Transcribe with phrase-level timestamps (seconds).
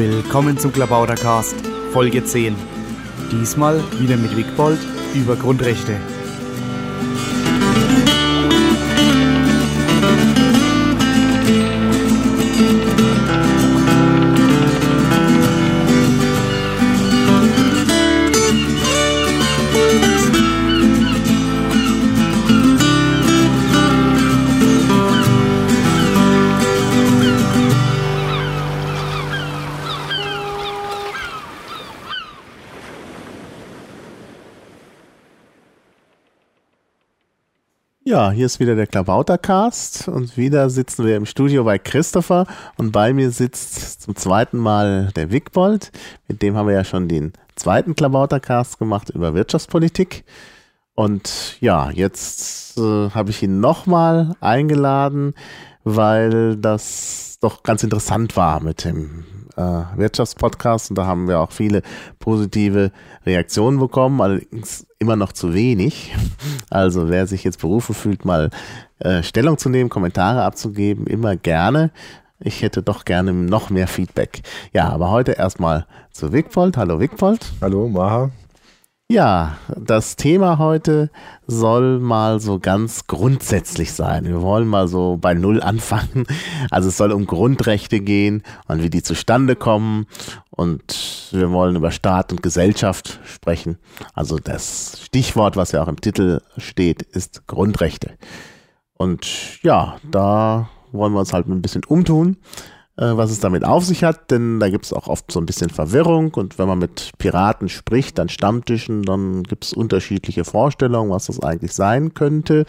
[0.00, 1.56] Willkommen zum Klabautercast,
[1.92, 2.56] Folge 10.
[3.32, 4.78] Diesmal wieder mit Wigbold
[5.14, 5.92] über Grundrechte.
[38.10, 42.44] Ja, hier ist wieder der Klabautercast und wieder sitzen wir im Studio bei Christopher
[42.76, 45.92] und bei mir sitzt zum zweiten Mal der Wigbold.
[46.26, 50.24] Mit dem haben wir ja schon den zweiten Klabautercast gemacht über Wirtschaftspolitik.
[50.96, 55.34] Und ja, jetzt äh, habe ich ihn nochmal eingeladen,
[55.84, 59.24] weil das doch ganz interessant war mit dem
[59.56, 61.82] äh, Wirtschaftspodcast und da haben wir auch viele
[62.18, 62.92] positive
[63.26, 66.14] Reaktionen bekommen, allerdings immer noch zu wenig.
[66.72, 68.50] Also wer sich jetzt berufen fühlt, mal
[69.00, 71.90] äh, Stellung zu nehmen, Kommentare abzugeben, immer gerne.
[72.38, 74.42] Ich hätte doch gerne noch mehr Feedback.
[74.72, 76.76] Ja, aber heute erstmal zu Wigpold.
[76.76, 77.52] Hallo Wigpold.
[77.60, 78.30] Hallo Maha.
[79.10, 81.10] Ja, das Thema heute
[81.48, 84.24] soll mal so ganz grundsätzlich sein.
[84.24, 86.28] Wir wollen mal so bei Null anfangen.
[86.70, 90.06] Also es soll um Grundrechte gehen und wie die zustande kommen.
[90.50, 93.78] Und wir wollen über Staat und Gesellschaft sprechen.
[94.14, 98.12] Also das Stichwort, was ja auch im Titel steht, ist Grundrechte.
[98.94, 102.36] Und ja, da wollen wir uns halt ein bisschen umtun.
[103.00, 105.46] Äh, was es damit auf sich hat, denn da gibt es auch oft so ein
[105.46, 111.10] bisschen Verwirrung und wenn man mit Piraten spricht, an Stammtischen, dann gibt es unterschiedliche Vorstellungen,
[111.10, 112.66] was das eigentlich sein könnte.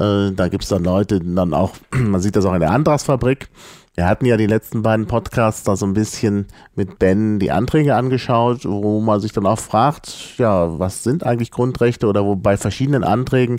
[0.00, 3.50] Äh, da gibt es dann Leute, dann auch, man sieht das auch in der Antragsfabrik.
[3.94, 7.94] Wir hatten ja die letzten beiden Podcasts da so ein bisschen mit Ben die Anträge
[7.94, 12.56] angeschaut, wo man sich dann auch fragt, ja, was sind eigentlich Grundrechte oder wo bei
[12.56, 13.58] verschiedenen Anträgen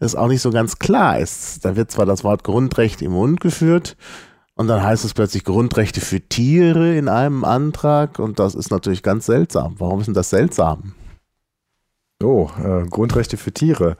[0.00, 1.66] es auch nicht so ganz klar ist.
[1.66, 3.98] Da wird zwar das Wort Grundrecht im Mund geführt,
[4.56, 9.02] und dann heißt es plötzlich Grundrechte für Tiere in einem Antrag und das ist natürlich
[9.02, 9.74] ganz seltsam.
[9.78, 10.94] Warum ist denn das seltsam?
[12.22, 13.96] Oh, äh, Grundrechte für Tiere.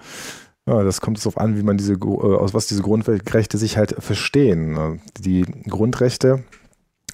[0.66, 3.96] Ja, das kommt darauf an, wie man diese, äh, aus was diese Grundrechte sich halt
[3.98, 5.00] verstehen.
[5.18, 6.44] Die Grundrechte,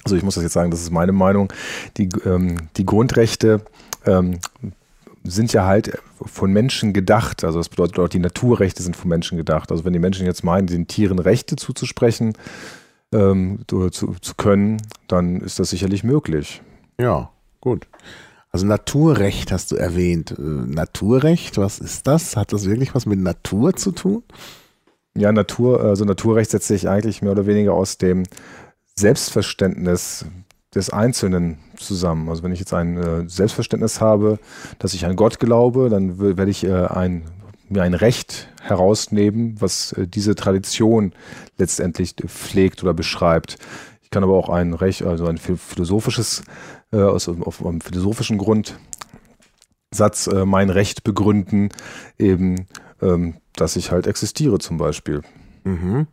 [0.03, 1.51] also ich muss das jetzt sagen, das ist meine Meinung,
[1.97, 3.61] die, ähm, die Grundrechte
[4.05, 4.39] ähm,
[5.23, 7.43] sind ja halt von Menschen gedacht.
[7.43, 9.71] Also das bedeutet auch, die Naturrechte sind von Menschen gedacht.
[9.71, 12.33] Also wenn die Menschen jetzt meinen, den Tieren Rechte zuzusprechen,
[13.13, 14.77] ähm, zu, zu können,
[15.07, 16.61] dann ist das sicherlich möglich.
[16.99, 17.29] Ja,
[17.59, 17.87] gut.
[18.51, 20.31] Also Naturrecht hast du erwähnt.
[20.31, 22.35] Äh, Naturrecht, was ist das?
[22.35, 24.23] Hat das wirklich was mit Natur zu tun?
[25.15, 28.23] Ja, Natur, also Naturrecht setzt sich eigentlich mehr oder weniger aus dem
[28.95, 30.25] Selbstverständnis
[30.73, 32.29] des Einzelnen zusammen.
[32.29, 34.39] Also wenn ich jetzt ein äh, Selbstverständnis habe,
[34.79, 37.23] dass ich an Gott glaube, dann werde ich äh, ein
[37.71, 41.13] mir ein Recht herausnehmen, was äh, diese Tradition
[41.57, 43.57] letztendlich pflegt oder beschreibt.
[44.01, 46.43] Ich kann aber auch ein Recht, also ein philosophisches,
[46.91, 51.69] äh, aus, auf einem philosophischen Grundsatz äh, mein Recht begründen,
[52.17, 52.67] eben,
[53.01, 55.21] ähm, dass ich halt existiere zum Beispiel.
[55.63, 56.07] Mhm.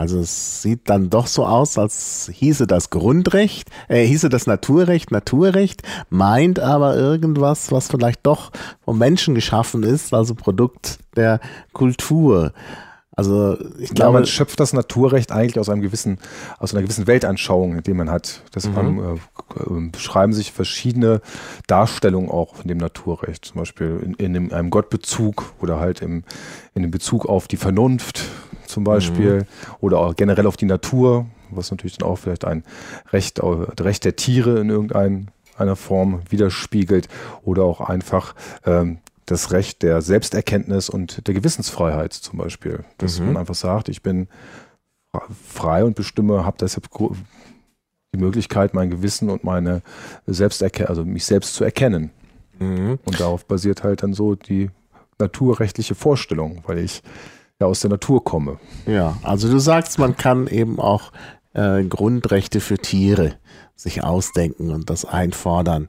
[0.00, 5.10] Also es sieht dann doch so aus, als hieße das Grundrecht, äh, hieße das Naturrecht,
[5.10, 8.50] Naturrecht, meint aber irgendwas, was vielleicht doch
[8.82, 11.38] vom Menschen geschaffen ist, also Produkt der
[11.74, 12.54] Kultur.
[13.14, 16.16] Also ich glaube, ja, man schöpft das Naturrecht eigentlich aus einem gewissen,
[16.58, 18.42] aus einer gewissen Weltanschauung, die man hat.
[18.54, 19.00] Deshalb mhm.
[19.00, 21.20] äh, äh, beschreiben sich verschiedene
[21.66, 23.44] Darstellungen auch von dem Naturrecht.
[23.44, 26.24] Zum Beispiel in, in, einem Gottbezug oder halt im,
[26.74, 28.24] in dem Bezug auf die Vernunft
[28.70, 29.74] zum Beispiel mhm.
[29.80, 32.64] oder auch generell auf die Natur, was natürlich dann auch vielleicht ein
[33.12, 37.08] Recht, Recht der Tiere in irgendeiner Form widerspiegelt
[37.42, 42.84] oder auch einfach ähm, das Recht der Selbsterkenntnis und der Gewissensfreiheit zum Beispiel.
[42.98, 43.26] Dass mhm.
[43.26, 44.28] man einfach sagt, ich bin
[45.46, 46.88] frei und bestimme, habe deshalb
[48.12, 49.82] die Möglichkeit, mein Gewissen und meine
[50.26, 52.10] Selbsterken also mich selbst zu erkennen.
[52.58, 52.98] Mhm.
[53.04, 54.70] Und darauf basiert halt dann so die
[55.18, 57.02] naturrechtliche Vorstellung, weil ich
[57.60, 58.58] ja aus der Natur komme.
[58.86, 61.12] Ja, also du sagst, man kann eben auch
[61.52, 63.34] äh, Grundrechte für Tiere
[63.76, 65.88] sich ausdenken und das einfordern.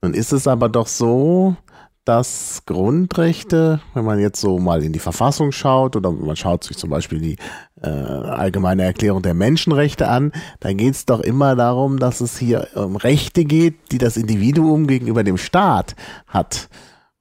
[0.00, 1.56] Nun ist es aber doch so,
[2.04, 6.76] dass Grundrechte, wenn man jetzt so mal in die Verfassung schaut oder man schaut sich
[6.76, 7.36] zum Beispiel die
[7.80, 12.68] äh, allgemeine Erklärung der Menschenrechte an, dann geht es doch immer darum, dass es hier
[12.74, 15.94] um Rechte geht, die das Individuum gegenüber dem Staat
[16.26, 16.68] hat.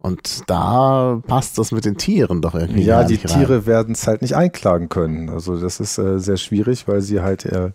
[0.01, 2.81] Und da passt das mit den Tieren doch irgendwie.
[2.83, 5.29] Ja, die Tiere werden es halt nicht einklagen können.
[5.29, 7.71] Also das ist äh, sehr schwierig, weil sie halt äh,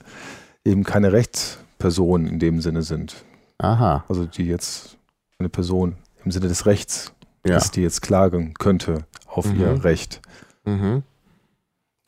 [0.64, 3.24] eben keine Rechts Personen in dem Sinne sind.
[3.58, 4.04] Aha.
[4.08, 4.96] Also die jetzt
[5.38, 5.94] eine Person
[6.24, 7.12] im Sinne des Rechts
[7.46, 7.58] Ja.
[7.58, 9.60] ist, die jetzt klagen könnte auf Mhm.
[9.60, 10.20] ihr Recht.
[10.64, 11.04] Mhm.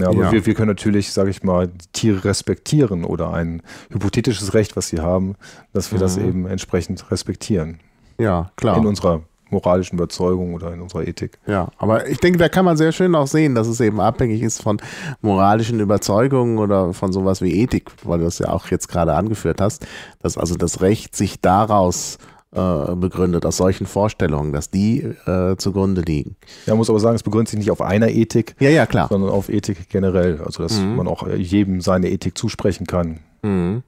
[0.01, 0.33] Ja, aber Ja.
[0.33, 4.89] Wir, wir können natürlich, sage ich mal, die Tiere respektieren oder ein hypothetisches Recht, was
[4.89, 5.37] sie haben,
[5.73, 6.29] dass wir das Mhm.
[6.29, 7.79] eben entsprechend respektieren.
[8.19, 8.77] Ja, klar.
[8.79, 11.39] In unserer moralischen Überzeugung oder in unserer Ethik.
[11.47, 14.43] Ja, aber ich denke, da kann man sehr schön auch sehen, dass es eben abhängig
[14.43, 14.79] ist von
[15.21, 19.61] moralischen Überzeugungen oder von sowas wie Ethik, weil du das ja auch jetzt gerade angeführt
[19.61, 19.87] hast,
[20.21, 22.19] dass also das Recht sich daraus
[22.55, 26.37] äh, begründet, aus solchen Vorstellungen, dass die äh, zugrunde liegen.
[26.67, 29.09] Ja, man muss aber sagen, es begründet sich nicht auf einer Ethik, Ja, ja, klar.
[29.09, 30.41] sondern auf Ethik generell.
[30.45, 30.97] Also, dass Mhm.
[30.97, 33.83] man auch jedem seine Ethik zusprechen kann, Mhm.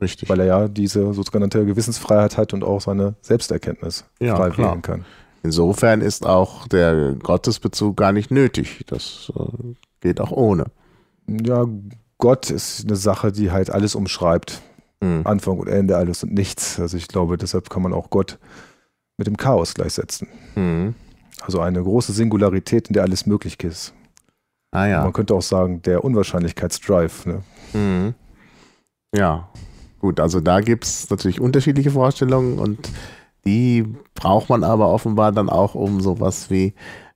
[0.00, 0.28] Richtig.
[0.28, 4.70] weil er ja diese sogenannte Gewissensfreiheit hat und auch seine Selbsterkenntnis Ja, frei klar.
[4.72, 5.04] wählen kann.
[5.42, 8.84] Insofern ist auch der Gottesbezug gar nicht nötig.
[8.88, 10.66] Das äh, geht auch ohne.
[11.26, 11.66] Ja,
[12.18, 14.60] Gott ist eine Sache, die halt alles umschreibt.
[15.00, 15.22] Mhm.
[15.24, 16.78] Anfang und Ende, alles und nichts.
[16.78, 18.38] Also ich glaube, deshalb kann man auch Gott
[19.16, 20.28] mit dem Chaos gleichsetzen.
[20.56, 20.94] Mhm.
[21.42, 23.94] Also eine große Singularität, in der alles möglich ist.
[24.72, 25.02] Ah ja.
[25.02, 27.26] Man könnte auch sagen, der Unwahrscheinlichkeitsdrive.
[27.26, 27.42] Ne?
[27.72, 28.14] Mhm.
[29.16, 29.48] Ja,
[30.00, 32.90] gut, also da gibt es natürlich unterschiedliche Vorstellungen und
[33.44, 36.74] die braucht man aber offenbar dann auch, um sowas wie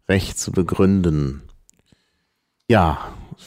[0.09, 1.43] Recht zu begründen.
[2.69, 2.99] Ja,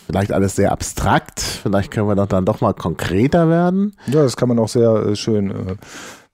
[0.06, 3.95] vielleicht alles sehr abstrakt, vielleicht können wir doch dann doch mal konkreter werden.
[4.07, 5.75] Ja, das kann man auch sehr äh, schön äh,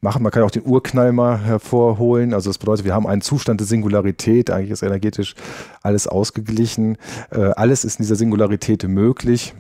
[0.02, 0.22] machen.
[0.22, 2.34] Man kann auch den Urknall mal hervorholen.
[2.34, 4.52] Also das bedeutet, wir haben einen Zustand der Singularität.
[4.52, 5.34] Eigentlich ist energetisch
[5.82, 6.98] alles ausgeglichen.
[7.32, 9.56] Äh, alles ist in dieser Singularität möglich.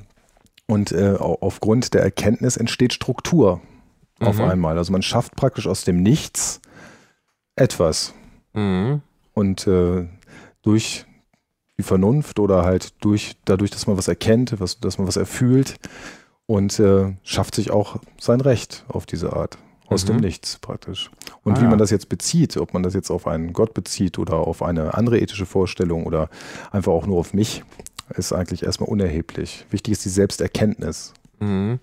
[0.67, 3.61] Und äh, au- aufgrund der Erkenntnis entsteht Struktur
[4.19, 4.43] auf Mhm.
[4.45, 4.77] einmal.
[4.77, 6.61] Also man schafft praktisch aus dem Nichts
[7.55, 8.13] etwas.
[8.53, 9.01] Mhm.
[9.33, 10.07] Und äh,
[10.61, 11.05] durch
[11.77, 15.75] die Vernunft oder halt durch dadurch, dass man was erkennt, was, dass man was erfühlt
[16.45, 19.57] und äh, schafft sich auch sein Recht auf diese Art.
[19.87, 20.07] Aus Mhm.
[20.07, 21.11] dem Nichts praktisch.
[21.43, 24.17] Und Ah, wie man das jetzt bezieht, ob man das jetzt auf einen Gott bezieht
[24.17, 26.29] oder auf eine andere ethische Vorstellung oder
[26.71, 27.63] einfach auch nur auf mich,
[28.17, 29.65] ist eigentlich erstmal unerheblich.
[29.69, 31.13] Wichtig ist die Selbsterkenntnis.
[31.39, 31.79] Mhm.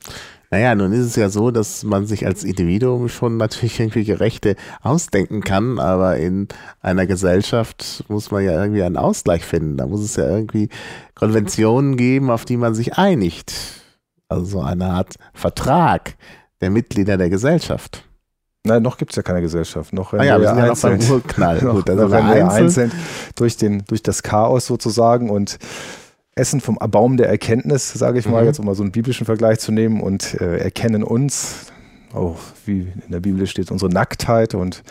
[0.52, 4.56] Naja, nun ist es ja so, dass man sich als Individuum schon natürlich irgendwelche Rechte
[4.82, 6.48] ausdenken kann, aber in
[6.80, 9.76] einer Gesellschaft muss man ja irgendwie einen Ausgleich finden.
[9.76, 10.68] Da muss es ja irgendwie
[11.14, 13.52] Konventionen geben, auf die man sich einigt.
[14.28, 16.16] Also so eine Art Vertrag
[16.60, 18.04] der Mitglieder der Gesellschaft.
[18.64, 19.92] Nein, noch gibt es ja keine Gesellschaft.
[19.92, 21.62] Noch Ah ja, wir sind ja noch beim Urknall.
[21.62, 22.50] noch, Gut, noch also wir einzeln.
[22.50, 22.92] einzeln
[23.34, 25.58] durch, den, durch das Chaos sozusagen und
[26.34, 28.46] essen vom Baum der Erkenntnis, sage ich mal, Mhm.
[28.48, 31.66] jetzt um mal so einen biblischen Vergleich zu nehmen und äh, erkennen uns,
[32.14, 34.82] auch wie in der Bibel steht, unsere Nacktheit und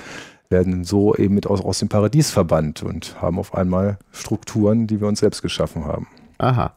[0.50, 5.00] werden so eben mit aus, aus dem Paradies verbannt und haben auf einmal Strukturen, die
[5.00, 6.08] wir uns selbst geschaffen haben.
[6.40, 6.74] Aha.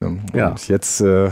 [0.00, 0.18] Ne?
[0.34, 0.48] Ja.
[0.50, 1.30] Und jetzt äh,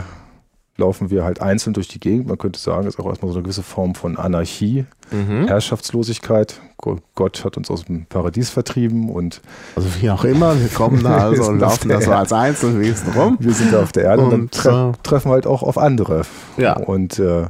[0.77, 2.27] laufen wir halt einzeln durch die Gegend.
[2.27, 5.47] Man könnte sagen, ist auch erstmal so eine gewisse Form von Anarchie, Mhm.
[5.47, 6.61] Herrschaftslosigkeit.
[6.77, 9.41] Go- Gott hat uns aus dem Paradies vertrieben und
[9.75, 13.37] Also wie auch immer, wir kommen da also und laufen da so als Einzelwesen rum.
[13.41, 15.77] wir sind da auf der Erde und, dann Und, tre äh, treffen halt auch auf
[15.77, 16.21] andere.
[16.57, 16.77] Ja.
[16.77, 17.47] Und äh,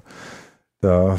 [0.81, 1.17] da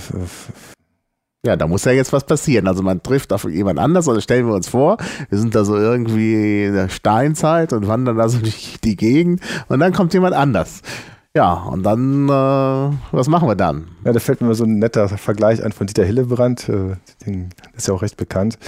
[1.44, 2.66] Ja, da muss ja jetzt was passieren.
[2.69, 4.96] Also man trifft auf jemand anders, also stellen wir uns vor,
[5.28, 9.40] wir sind da so irgendwie in der Steinzeit und wandern da so durch die Gegend
[9.69, 10.82] und dann kommt jemand anders.
[11.35, 13.89] Ja, und dann, äh, was machen wir dann?
[14.05, 17.89] Ja, da fällt mir so ein netter Vergleich ein von Dieter Hillebrand, äh, den ist
[17.89, 18.59] ja auch recht bekannt.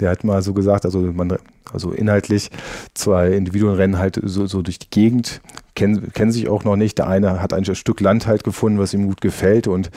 [0.00, 1.36] Der hat mal so gesagt, also man,
[1.70, 2.50] also inhaltlich,
[2.94, 5.42] zwei Individuen rennen halt so, so durch die Gegend,
[5.78, 6.98] kennen, kennen sich auch noch nicht.
[6.98, 9.90] Der eine hat ein Stück Land halt gefunden, was ihm gut gefällt und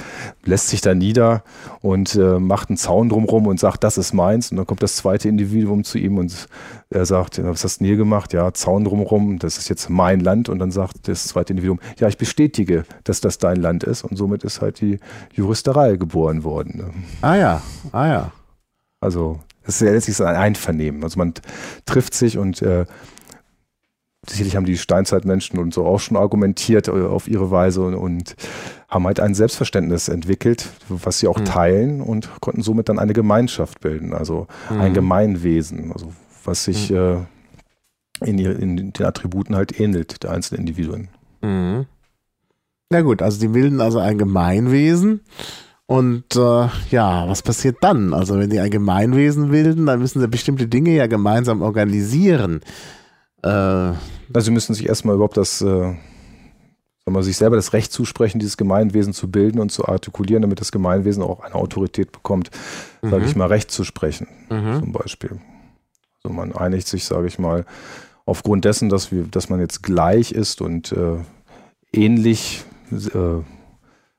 [0.46, 1.44] lässt sich da nieder
[1.82, 4.52] und äh, macht einen Zaun drumrum und sagt, das ist meins.
[4.52, 6.48] Und dann kommt das zweite Individuum zu ihm und
[6.90, 8.32] er sagt, was hast du denn hier gemacht?
[8.32, 10.50] Ja, Zaun drumrum, das ist jetzt mein Land.
[10.50, 14.04] Und dann sagt das zweite Individuum, ja, ich bestätige, dass das dein Land ist.
[14.04, 15.00] Und somit ist halt die
[15.34, 16.78] Juristerei geboren worden.
[16.78, 16.94] ne?
[17.22, 17.62] Ah ja,
[17.92, 18.32] ah ja.
[19.00, 21.04] Also das ist ja letztlich ein Einvernehmen.
[21.04, 21.34] Also man
[21.86, 22.86] trifft sich und äh,
[24.30, 28.36] sicherlich haben die Steinzeitmenschen und so auch schon argumentiert äh, auf ihre Weise und, und
[28.88, 31.46] haben halt ein Selbstverständnis entwickelt, was sie auch Mhm.
[31.46, 34.96] teilen und konnten somit dann eine Gemeinschaft bilden, also ein Mhm.
[34.96, 36.12] Gemeinwesen, also
[36.44, 37.18] was sich äh,
[38.24, 41.08] in, ihr, in den Attributen halt ähnelt, der einzelnen Individuen.
[41.42, 41.86] Mhm.
[42.92, 45.22] Na gut, also die bilden also ein Gemeinwesen.
[45.88, 48.14] Und äh, ja, was passiert dann?
[48.14, 52.62] Also wenn die ein Gemeinwesen bilden, dann müssen sie bestimmte Dinge ja gemeinsam organisieren.
[53.44, 53.48] Äh,
[54.34, 55.98] Also sie müssen sich erstmal überhaupt das, äh, sagen
[57.06, 60.72] wir, sich selber das Recht zusprechen, dieses Gemeinwesen zu bilden und zu artikulieren, damit das
[60.72, 62.50] Gemeinwesen auch eine Autorität bekommt,
[63.02, 63.28] sage Mhm.
[63.28, 64.80] ich mal, Recht zu sprechen, mhm.
[64.80, 65.42] zum Beispiel.
[66.24, 67.66] Also man einigt sich, sage ich mal,
[68.26, 71.18] aufgrund dessen, dass wir, dass man jetzt gleich ist und äh,
[71.92, 73.42] ähnlich äh,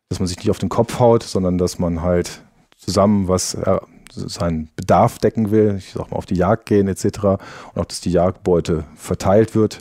[0.09, 2.43] dass man sich nicht auf den Kopf haut, sondern dass man halt
[2.77, 3.79] zusammen was äh,
[4.15, 7.05] seinen Bedarf decken will, ich sag mal auf die Jagd gehen etc.
[7.25, 7.39] und
[7.77, 9.81] auch, dass die Jagdbeute verteilt wird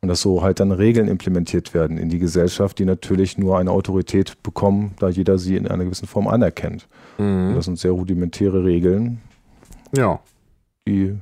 [0.00, 3.70] und dass so halt dann Regeln implementiert werden in die Gesellschaft, die natürlich nur eine
[3.70, 6.88] Autorität bekommen, da jeder sie in einer gewissen Form anerkennt.
[7.18, 7.54] Mhm.
[7.54, 9.20] das sind sehr rudimentäre Regeln,
[9.94, 10.20] ja.
[10.86, 11.16] die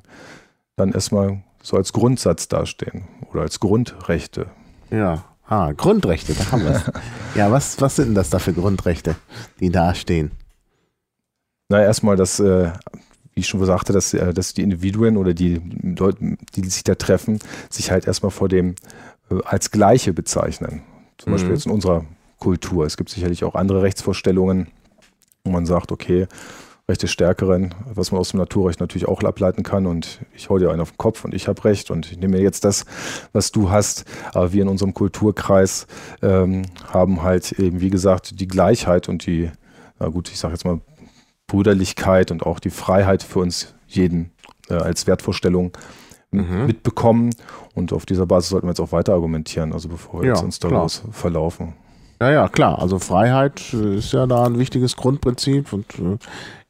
[0.76, 4.47] dann erstmal so als Grundsatz dastehen oder als Grundrechte.
[4.90, 6.90] Ja, ah, Grundrechte, da haben wir es.
[7.35, 9.17] ja, was, was sind denn das da für Grundrechte,
[9.61, 10.31] die dastehen?
[11.71, 12.73] Na, erstmal, dass, äh,
[13.33, 16.97] wie ich schon sagte, dass, äh, dass die Individuen oder die Leute, die sich da
[16.97, 17.39] treffen,
[17.71, 18.75] sich halt erstmal vor dem
[19.31, 20.83] äh, als Gleiche bezeichnen.
[21.17, 21.37] Zum mhm.
[21.37, 22.05] Beispiel jetzt in unserer
[22.41, 22.87] Kultur.
[22.87, 24.67] Es gibt sicherlich auch andere Rechtsvorstellungen,
[25.45, 26.27] wo man sagt, okay,
[26.89, 29.87] Recht des Stärkeren, was man aus dem Naturrecht natürlich auch ableiten kann.
[29.87, 32.37] Und ich hau dir einen auf den Kopf und ich habe Recht und ich nehme
[32.37, 32.85] mir jetzt das,
[33.33, 34.07] was du hast.
[34.35, 35.87] Aber wir in unserem Kulturkreis
[36.21, 36.62] ähm,
[36.93, 39.53] haben halt eben, wie gesagt, die Gleichheit und die,
[40.00, 40.81] na gut, ich sage jetzt mal
[41.50, 44.30] Brüderlichkeit und auch die Freiheit für uns jeden
[44.69, 45.73] äh, als Wertvorstellung
[46.30, 46.66] mhm.
[46.66, 47.30] mitbekommen.
[47.75, 50.45] Und auf dieser Basis sollten wir jetzt auch weiter argumentieren, also bevor wir ja, jetzt
[50.45, 51.12] uns daraus klar.
[51.12, 51.75] verlaufen.
[52.21, 52.78] Ja, ja, klar.
[52.78, 56.19] Also Freiheit ist ja da ein wichtiges Grundprinzip und äh,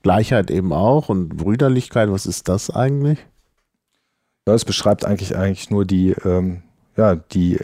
[0.03, 3.19] Gleichheit eben auch und Brüderlichkeit, was ist das eigentlich?
[4.49, 6.63] Ja, es beschreibt eigentlich eigentlich nur die, ähm,
[6.97, 7.59] ja, die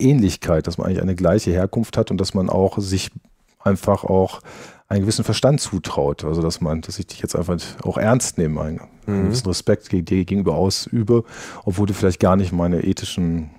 [0.00, 3.10] Ähnlichkeit, dass man eigentlich eine gleiche Herkunft hat und dass man auch sich
[3.58, 4.40] einfach auch
[4.88, 6.24] einen gewissen Verstand zutraut.
[6.24, 9.24] Also dass man, dass ich dich jetzt einfach auch ernst nehme, einen, mhm.
[9.24, 11.24] gewissen Respekt dir gegenüber ausübe,
[11.64, 13.50] obwohl du vielleicht gar nicht meine ethischen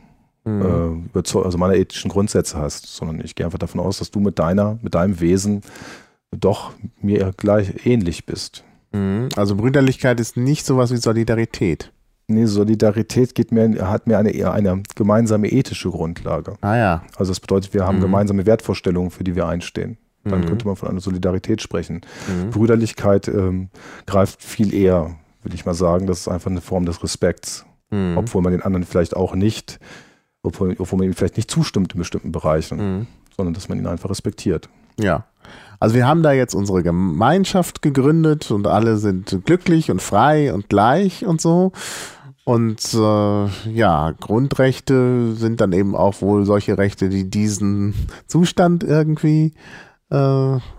[0.46, 1.10] mhm.
[1.14, 4.40] äh, also meine ethischen Grundsätze hast, sondern ich gehe einfach davon aus, dass du mit
[4.40, 5.62] deiner, mit deinem Wesen
[6.32, 8.64] doch mir gleich ähnlich bist.
[8.92, 9.30] Mhm.
[9.36, 11.92] Also Brüderlichkeit ist nicht sowas wie Solidarität.
[12.28, 16.56] Nee, Solidarität geht mehr, hat mehr eine, eine gemeinsame ethische Grundlage.
[16.62, 17.04] Ah ja.
[17.18, 18.04] Also das bedeutet, wir haben mhm.
[18.04, 19.98] gemeinsame Wertvorstellungen, für die wir einstehen.
[20.26, 20.46] Dann mhm.
[20.46, 22.02] könnte man von einer Solidarität sprechen.
[22.28, 22.50] Mhm.
[22.50, 23.70] Brüderlichkeit ähm,
[24.06, 26.08] greift viel eher, würde ich mal sagen.
[26.08, 27.66] Das ist einfach eine Form des Respekts.
[27.92, 28.18] Mhm.
[28.18, 29.80] Obwohl man den anderen vielleicht auch nicht,
[30.42, 33.08] obwohl, obwohl man ihm vielleicht nicht zustimmt in bestimmten Bereichen, mhm.
[33.38, 34.68] sondern dass man ihn einfach respektiert.
[35.00, 35.26] Ja.
[35.80, 40.70] Also wir haben da jetzt unsere Gemeinschaft gegründet und alle sind glücklich und frei und
[40.70, 41.72] gleich und so.
[42.46, 47.96] Und äh, ja, Grundrechte sind dann eben auch wohl solche Rechte, die diesen
[48.28, 49.54] Zustand irgendwie
[50.10, 50.16] äh,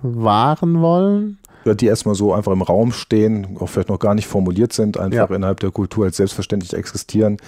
[0.03, 1.39] wahren wollen.
[1.65, 5.31] Die erstmal so einfach im Raum stehen, auch vielleicht noch gar nicht formuliert sind, einfach
[5.31, 5.37] ja.
[5.37, 7.39] innerhalb der Kultur als selbstverständlich existieren.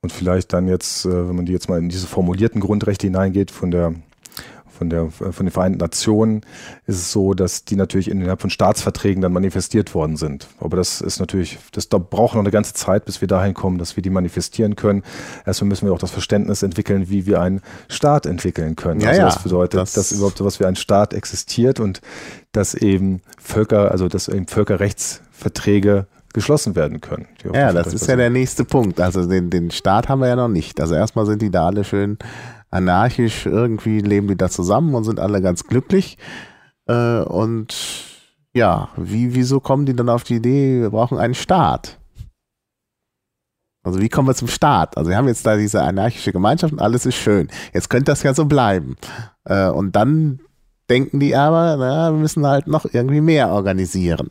[0.00, 3.50] Und vielleicht dann jetzt, äh, wenn man die jetzt mal in diese formulierten Grundrechte hineingeht,
[3.50, 3.94] von der
[4.72, 6.42] von, der, von den Vereinten Nationen
[6.86, 10.48] ist es so, dass die natürlich innerhalb von Staatsverträgen dann manifestiert worden sind.
[10.58, 13.78] Aber das ist natürlich, das da braucht noch eine ganze Zeit, bis wir dahin kommen,
[13.78, 15.02] dass wir die manifestieren können.
[15.46, 19.00] Erstmal müssen wir auch das Verständnis entwickeln, wie wir einen Staat entwickeln können.
[19.00, 22.00] Ja, also das bedeutet, das dass überhaupt so was wie ein Staat existiert und
[22.52, 27.26] dass eben Völker, also dass eben Völkerrechtsverträge geschlossen werden können.
[27.52, 29.00] Ja, das ist ja der nächste Punkt.
[29.00, 30.80] Also den, den Staat haben wir ja noch nicht.
[30.80, 32.18] Also erstmal sind die da alle schön
[32.72, 36.18] anarchisch, irgendwie leben die da zusammen und sind alle ganz glücklich.
[36.86, 37.74] Äh, und
[38.54, 41.98] ja, wie, wieso kommen die dann auf die Idee, wir brauchen einen Staat?
[43.84, 44.96] Also wie kommen wir zum Staat?
[44.96, 47.48] Also wir haben jetzt da diese anarchische Gemeinschaft und alles ist schön.
[47.72, 48.96] Jetzt könnte das ja so bleiben.
[49.44, 50.40] Äh, und dann
[50.88, 54.30] denken die aber, na, wir müssen halt noch irgendwie mehr organisieren.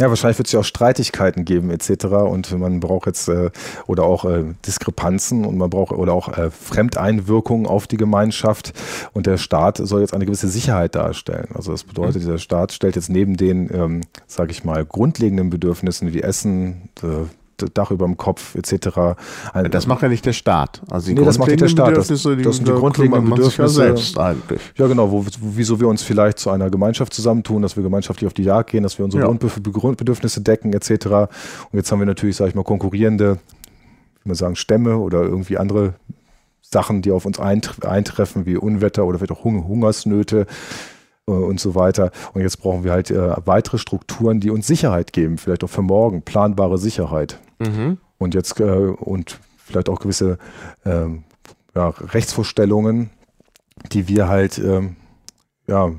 [0.00, 2.06] Ja, wahrscheinlich wird es ja auch Streitigkeiten geben etc.
[2.06, 3.50] Und man braucht jetzt äh,
[3.86, 8.72] oder auch äh, Diskrepanzen und man braucht oder auch äh, Fremdeinwirkungen auf die Gemeinschaft
[9.12, 11.48] und der Staat soll jetzt eine gewisse Sicherheit darstellen.
[11.54, 12.20] Also das bedeutet, mhm.
[12.20, 17.26] dieser Staat stellt jetzt neben den, ähm, sage ich mal, grundlegenden Bedürfnissen wie Essen, äh,
[17.66, 19.16] Dach über dem Kopf etc.
[19.70, 20.80] Das macht ja nicht der Staat.
[20.90, 21.96] Also die nee, das macht nicht der Staat.
[21.96, 23.60] Das, das sind die grundlegenden Bedürfnisse.
[23.60, 24.60] Ja, selbst eigentlich.
[24.76, 25.10] ja, genau.
[25.10, 28.70] Wo, wieso wir uns vielleicht zu einer Gemeinschaft zusammentun, dass wir gemeinschaftlich auf die Jagd
[28.70, 29.28] gehen, dass wir unsere ja.
[29.30, 31.06] Grundbedürfnisse decken etc.
[31.06, 31.28] Und
[31.72, 33.38] jetzt haben wir natürlich, sage ich mal, konkurrierende,
[34.22, 35.94] wie man sagen, Stämme oder irgendwie andere
[36.62, 40.46] Sachen, die auf uns eintreffen, wie Unwetter oder vielleicht auch Hungersnöte
[41.26, 42.10] äh, und so weiter.
[42.32, 45.82] Und jetzt brauchen wir halt äh, weitere Strukturen, die uns Sicherheit geben, vielleicht auch für
[45.82, 47.38] morgen, planbare Sicherheit.
[47.60, 47.98] Mhm.
[48.18, 50.38] Und jetzt äh, und vielleicht auch gewisse
[50.84, 51.24] ähm,
[51.74, 53.10] ja, Rechtsvorstellungen,
[53.92, 54.96] die wir halt ähm,
[55.66, 55.92] ja,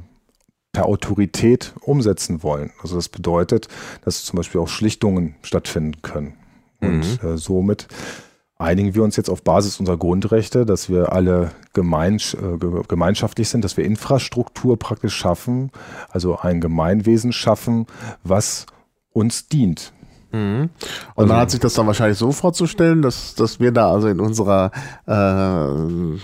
[0.71, 2.71] per Autorität umsetzen wollen.
[2.81, 3.67] Also das bedeutet,
[4.03, 6.33] dass zum Beispiel auch Schlichtungen stattfinden können.
[6.81, 7.29] Und mhm.
[7.29, 7.87] äh, somit
[8.57, 13.63] einigen wir uns jetzt auf Basis unserer Grundrechte, dass wir alle gemeinsch, äh, gemeinschaftlich sind,
[13.65, 15.71] dass wir Infrastruktur praktisch schaffen,
[16.09, 17.87] also ein Gemeinwesen schaffen,
[18.23, 18.67] was
[19.11, 19.93] uns dient.
[20.31, 20.69] Mhm.
[21.15, 24.07] Und also, man hat sich das dann wahrscheinlich so vorzustellen, dass, dass wir da also
[24.07, 24.71] in unserer
[25.05, 26.17] äh,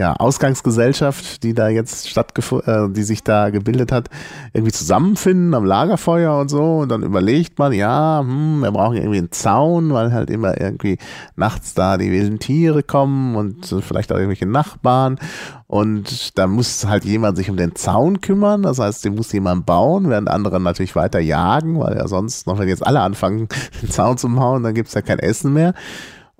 [0.00, 4.08] ja, Ausgangsgesellschaft, die da jetzt stattgefunden, äh, die sich da gebildet hat,
[4.54, 6.78] irgendwie zusammenfinden am Lagerfeuer und so.
[6.78, 10.96] Und dann überlegt man, ja, hm, wir brauchen irgendwie einen Zaun, weil halt immer irgendwie
[11.36, 15.18] nachts da die wilden Tiere kommen und vielleicht auch irgendwelche Nachbarn.
[15.66, 18.62] Und da muss halt jemand sich um den Zaun kümmern.
[18.62, 22.58] Das heißt, den muss jemand bauen, während andere natürlich weiter jagen, weil ja sonst, noch
[22.58, 23.48] wenn jetzt alle anfangen,
[23.82, 25.74] den Zaun zu bauen, dann gibt's ja kein Essen mehr.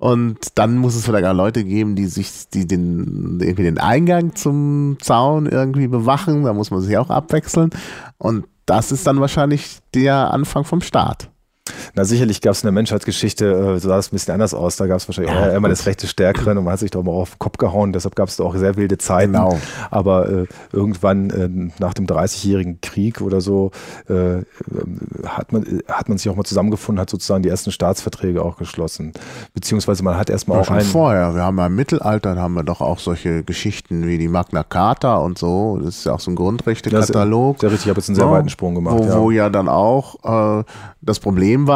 [0.01, 4.33] Und dann muss es vielleicht auch Leute geben, die sich, die den, irgendwie den Eingang
[4.33, 6.43] zum Zaun irgendwie bewachen.
[6.43, 7.69] Da muss man sich auch abwechseln.
[8.17, 11.29] Und das ist dann wahrscheinlich der Anfang vom Start.
[11.95, 14.75] Na, sicherlich gab es in der Menschheitsgeschichte, äh, sah es ein bisschen anders aus.
[14.75, 17.03] Da gab es wahrscheinlich ja, auch immer das rechte Stärkeren und man hat sich doch
[17.03, 17.93] mal auf den Kopf gehauen.
[17.93, 19.33] Deshalb gab es da auch sehr wilde Zeiten.
[19.33, 19.59] Genau.
[19.89, 23.71] Aber äh, irgendwann äh, nach dem 30-jährigen Krieg oder so
[24.09, 24.43] äh,
[25.25, 29.13] hat, man, hat man sich auch mal zusammengefunden, hat sozusagen die ersten Staatsverträge auch geschlossen.
[29.53, 30.81] Beziehungsweise man hat erstmal ja, auch einen.
[30.85, 34.63] Vorher, wir haben ja im Mittelalter, haben wir doch auch solche Geschichten wie die Magna
[34.63, 35.79] Carta und so.
[35.81, 37.59] Das ist ja auch so ein Grundrechtekatalog.
[37.59, 38.97] Sehr richtig, ich habe jetzt einen sehr weiten Sprung gemacht.
[38.97, 40.63] Wo ja, wo ja dann auch äh,
[41.01, 41.70] das Problem war,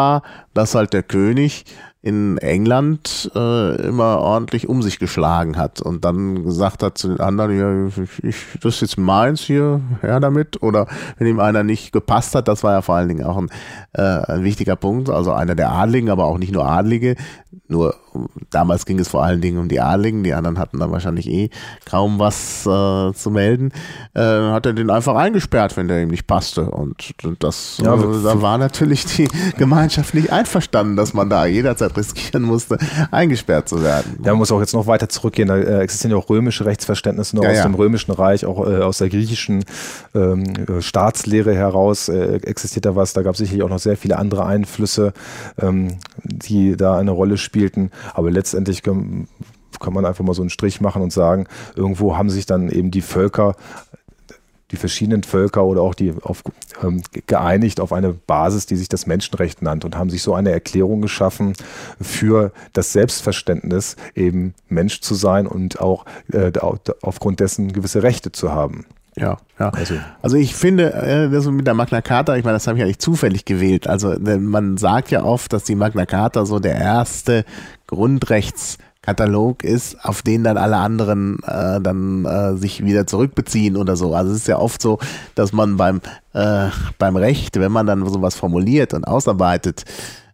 [0.53, 1.65] dass halt der König
[2.05, 7.19] in England äh, immer ordentlich um sich geschlagen hat und dann gesagt hat zu den
[7.19, 10.61] anderen, ja, ich, das ist jetzt meins hier, her damit.
[10.61, 10.85] Oder
[11.17, 13.49] wenn ihm einer nicht gepasst hat, das war ja vor allen Dingen auch ein,
[13.93, 17.15] äh, ein wichtiger Punkt, also einer der Adligen, aber auch nicht nur Adlige,
[17.67, 17.95] nur
[18.51, 21.49] damals ging es vor allen Dingen um die Adligen, die anderen hatten dann wahrscheinlich eh
[21.85, 23.71] kaum was äh, zu melden,
[24.13, 26.69] äh, hat er den einfach eingesperrt, wenn der ihm nicht passte.
[26.69, 31.45] Und, und das ja, äh, da war natürlich die Gemeinschaft nicht einverstanden, dass man da
[31.45, 32.77] jederzeit riskieren musste,
[33.11, 34.19] eingesperrt zu werden.
[34.23, 35.47] Ja, man muss auch jetzt noch weiter zurückgehen.
[35.47, 37.63] Da äh, existieren ja auch römische Rechtsverständnisse noch ja, aus ja.
[37.63, 39.65] dem römischen Reich, auch äh, aus der griechischen
[40.13, 43.13] ähm, äh, Staatslehre heraus existiert da was.
[43.13, 45.13] Da gab es sicherlich auch noch sehr viele andere Einflüsse,
[45.59, 47.91] ähm, die da eine Rolle spielten.
[48.13, 49.27] Aber letztendlich kann,
[49.79, 52.91] kann man einfach mal so einen Strich machen und sagen, irgendwo haben sich dann eben
[52.91, 53.55] die Völker
[54.71, 56.43] die verschiedenen Völker oder auch die auf,
[56.83, 60.51] ähm, geeinigt auf eine Basis, die sich das Menschenrecht nannt und haben sich so eine
[60.51, 61.53] Erklärung geschaffen
[62.01, 66.51] für das Selbstverständnis, eben Mensch zu sein und auch äh,
[67.01, 68.85] aufgrund dessen gewisse Rechte zu haben.
[69.17, 69.69] Ja, ja.
[69.69, 72.83] Also, also ich finde, äh, das mit der Magna Carta, ich meine, das habe ich
[72.83, 73.87] eigentlich zufällig gewählt.
[73.87, 77.45] Also man sagt ja oft, dass die Magna Carta so der erste
[79.05, 84.13] Grundrechtskatalog ist, auf den dann alle anderen äh, dann äh, sich wieder zurückbeziehen oder so.
[84.13, 84.99] Also es ist ja oft so,
[85.35, 86.01] dass man beim,
[86.33, 89.85] äh, beim Recht, wenn man dann sowas formuliert und ausarbeitet,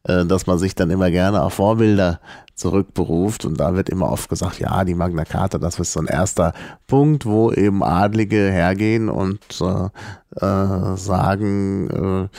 [0.04, 2.20] äh, dass man sich dann immer gerne auf Vorbilder
[2.56, 3.46] zurückberuft.
[3.46, 6.54] Und da wird immer oft gesagt, ja, die Magna Carta, das ist so ein erster
[6.88, 12.38] Punkt, wo eben Adlige hergehen und äh, äh, sagen, äh,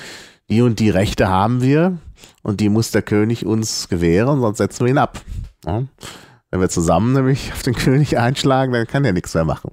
[0.49, 1.99] die und die Rechte haben wir
[2.43, 5.21] und die muss der König uns gewähren, sonst setzen wir ihn ab.
[5.65, 5.85] Ja?
[6.51, 9.71] Wenn wir zusammen nämlich auf den König einschlagen, dann kann er nichts mehr machen.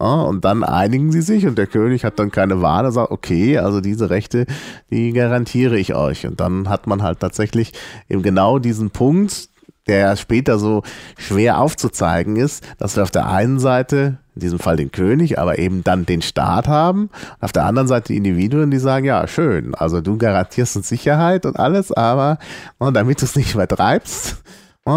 [0.00, 3.10] Ja, und dann einigen sie sich und der König hat dann keine Wahl, er sagt,
[3.10, 4.46] okay, also diese Rechte,
[4.90, 6.26] die garantiere ich euch.
[6.26, 7.72] Und dann hat man halt tatsächlich
[8.08, 9.50] eben genau diesen Punkt,
[9.88, 10.84] der später so
[11.18, 15.58] schwer aufzuzeigen ist, dass wir auf der einen Seite, in diesem Fall den König, aber
[15.58, 19.26] eben dann den Staat haben, und auf der anderen Seite die Individuen, die sagen, ja,
[19.26, 22.38] schön, also du garantierst uns Sicherheit und alles, aber
[22.78, 24.36] und damit du es nicht übertreibst,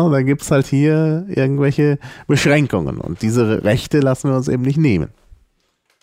[0.01, 4.63] und dann gibt es halt hier irgendwelche Beschränkungen und diese Rechte lassen wir uns eben
[4.63, 5.10] nicht nehmen.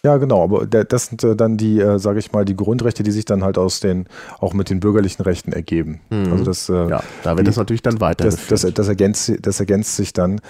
[0.03, 3.11] Ja, genau, aber das sind äh, dann die, äh, sage ich mal, die Grundrechte, die
[3.11, 4.07] sich dann halt aus den,
[4.39, 6.01] auch mit den bürgerlichen Rechten ergeben.
[6.09, 6.33] Mhm.
[6.33, 8.25] Also das, äh, ja, da wird die, das natürlich dann weiter.
[8.25, 10.41] Das, das, das, ergänzt, das ergänzt sich dann.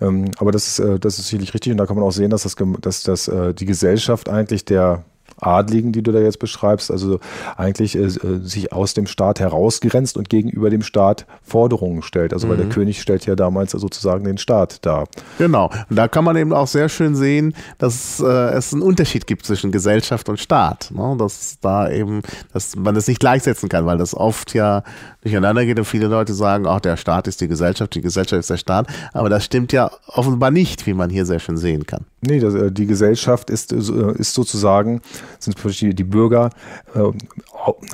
[0.00, 2.30] Ähm, aber das ist, äh, das ist sicherlich richtig und da kann man auch sehen,
[2.30, 5.04] dass das, dass das äh, die Gesellschaft eigentlich der
[5.40, 7.20] Adligen, die du da jetzt beschreibst, also
[7.56, 12.32] eigentlich äh, sich aus dem Staat herausgrenzt und gegenüber dem Staat Forderungen stellt.
[12.32, 12.50] Also mhm.
[12.50, 12.70] weil der mhm.
[12.70, 15.06] König stellt ja damals sozusagen den Staat dar.
[15.38, 15.70] Genau.
[15.88, 19.46] Und da kann man eben auch sehr schön sehen, dass äh, es einen Unterschied gibt
[19.46, 20.90] zwischen Gesellschaft und Staat.
[20.90, 21.16] Ne?
[21.18, 22.22] Dass da eben,
[22.52, 24.82] dass man das nicht gleichsetzen kann, weil das oft ja
[25.22, 28.50] durcheinander geht und viele Leute sagen, ach, der Staat ist die Gesellschaft, die Gesellschaft ist
[28.50, 28.86] der Staat.
[29.12, 32.04] Aber das stimmt ja offenbar nicht, wie man hier sehr schön sehen kann.
[32.22, 33.76] Nee, das, äh, die Gesellschaft ist, äh,
[34.18, 35.00] ist sozusagen,
[35.38, 36.50] sind die Bürger
[36.94, 37.00] äh,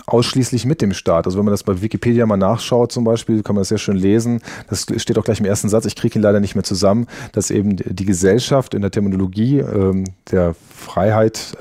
[0.06, 1.26] ausschließlich mit dem Staat.
[1.26, 3.96] Also wenn man das bei Wikipedia mal nachschaut zum Beispiel, kann man das sehr schön
[3.96, 4.40] lesen.
[4.68, 7.50] Das steht auch gleich im ersten Satz, ich kriege ihn leider nicht mehr zusammen, dass
[7.50, 11.56] eben die Gesellschaft in der Terminologie ähm, der Freiheit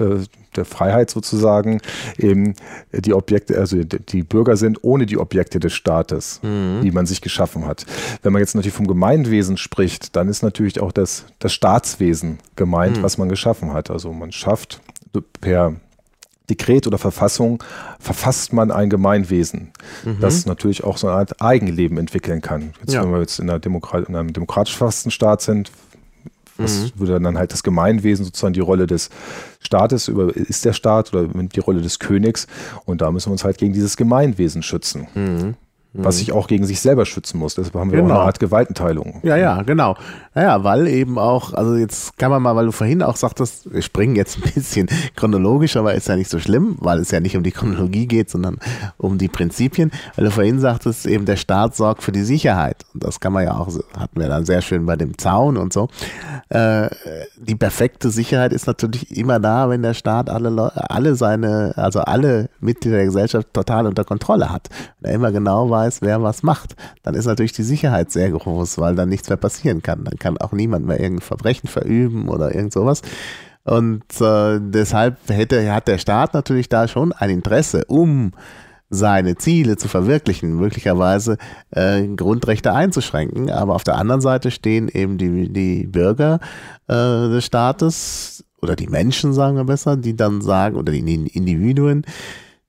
[0.55, 1.81] der Freiheit sozusagen
[2.17, 2.55] eben
[2.91, 6.81] die Objekte, also die Bürger sind ohne die Objekte des Staates, mhm.
[6.83, 7.85] die man sich geschaffen hat.
[8.23, 12.97] Wenn man jetzt natürlich vom Gemeinwesen spricht, dann ist natürlich auch das, das Staatswesen gemeint,
[12.97, 13.03] mhm.
[13.03, 13.89] was man geschaffen hat.
[13.91, 14.81] Also man schafft
[15.21, 15.75] per
[16.49, 17.63] Dekret oder Verfassung
[17.99, 19.71] verfasst man ein Gemeinwesen,
[20.04, 20.19] mhm.
[20.19, 22.73] das natürlich auch so eine Art Eigenleben entwickeln kann.
[22.82, 23.04] Jetzt, ja.
[23.04, 25.71] Wenn wir jetzt in, einer Demokrat in einem demokratisch verfassten Staat sind,
[26.58, 26.91] Was mhm.
[26.99, 29.10] würde dann halt das Gemeinwesen sozusagen die Rolle des
[29.60, 32.47] Staates über, ist der Staat oder die Rolle des Königs
[32.86, 35.08] und da müssen wir uns halt gegen dieses Gemeinwesen schützen.
[35.15, 35.56] Mhm
[35.97, 36.19] was mhm.
[36.19, 37.55] sich auch gegen sich selber schützen muss.
[37.55, 38.15] Deshalb haben wir genau.
[38.15, 39.21] auch eine Art Gewaltenteilung.
[39.23, 39.95] Ja, ja, genau.
[40.34, 43.81] Naja, weil eben auch, also jetzt kann man mal, weil du vorhin auch sagtest, wir
[43.81, 47.38] springen jetzt ein bisschen chronologisch, aber ist ja nicht so schlimm, weil es ja nicht
[47.38, 48.58] um die Chronologie geht, sondern
[48.97, 49.91] um die Prinzipien.
[50.15, 52.84] Weil du vorhin sagtest, eben der Staat sorgt für die Sicherheit.
[52.93, 55.71] Und das kann man ja auch, hatten wir dann sehr schön bei dem Zaun und
[55.71, 55.88] so.
[56.49, 56.89] Äh,
[57.38, 62.49] die perfekte Sicherheit ist natürlich immer da, wenn der Staat alle, alle seine, also alle
[62.60, 64.69] Mitglieder der Gesellschaft total unter Kontrolle hat.
[64.99, 68.31] Wenn er immer genau weiß, weiß, wer was macht, dann ist natürlich die Sicherheit sehr
[68.31, 70.03] groß, weil dann nichts mehr passieren kann.
[70.03, 73.01] Dann kann auch niemand mehr irgendein Verbrechen verüben oder irgend sowas.
[73.63, 78.31] Und äh, deshalb hätte, hat der Staat natürlich da schon ein Interesse, um
[78.91, 81.37] seine Ziele zu verwirklichen, möglicherweise
[81.71, 83.49] äh, Grundrechte einzuschränken.
[83.49, 86.39] Aber auf der anderen Seite stehen eben die, die Bürger
[86.87, 92.05] äh, des Staates oder die Menschen, sagen wir besser, die dann sagen, oder die Individuen,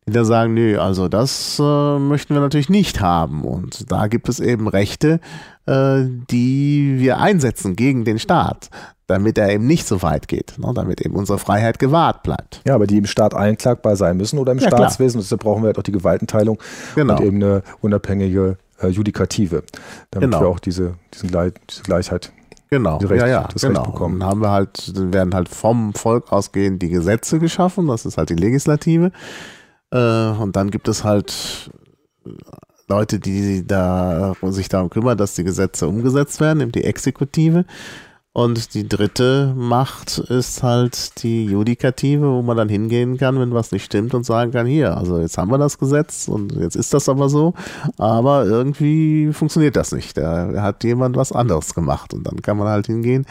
[0.08, 3.44] die dann sagen, nö, also das äh, möchten wir natürlich nicht haben.
[3.44, 5.20] Und da gibt es eben Rechte,
[5.66, 8.70] äh, die wir einsetzen gegen den Staat,
[9.08, 12.62] damit er eben nicht so weit geht, ne, damit eben unsere Freiheit gewahrt bleibt.
[12.66, 15.20] Ja, aber die im Staat einklagbar sein müssen oder im ja, Staatswesen.
[15.20, 16.60] Deshalb brauchen wir halt auch die Gewaltenteilung
[16.94, 17.16] genau.
[17.16, 19.64] und eben eine unabhängige äh, Judikative,
[20.12, 20.40] damit genau.
[20.40, 22.32] wir auch diese, diesen Gle diese Gleichheit
[22.68, 23.84] Genau, Recht, ja, ja, genau.
[23.84, 24.18] bekommen.
[24.18, 28.18] Dann haben wir halt, dann werden halt vom Volk ausgehend die Gesetze geschaffen, das ist
[28.18, 29.12] halt die Legislative.
[29.90, 31.70] Äh, und dann gibt es halt
[32.88, 37.64] Leute, die da sich darum kümmern, dass die Gesetze umgesetzt werden, eben die Exekutive.
[38.32, 43.72] Und die dritte Macht ist halt die Judikative, wo man dann hingehen kann, wenn was
[43.72, 46.92] nicht stimmt und sagen kann, hier, also jetzt haben wir das Gesetz und jetzt ist
[46.92, 47.54] das aber so,
[47.96, 50.18] aber irgendwie funktioniert das nicht.
[50.18, 53.24] Da hat jemand was anderes gemacht und dann kann man halt hingehen.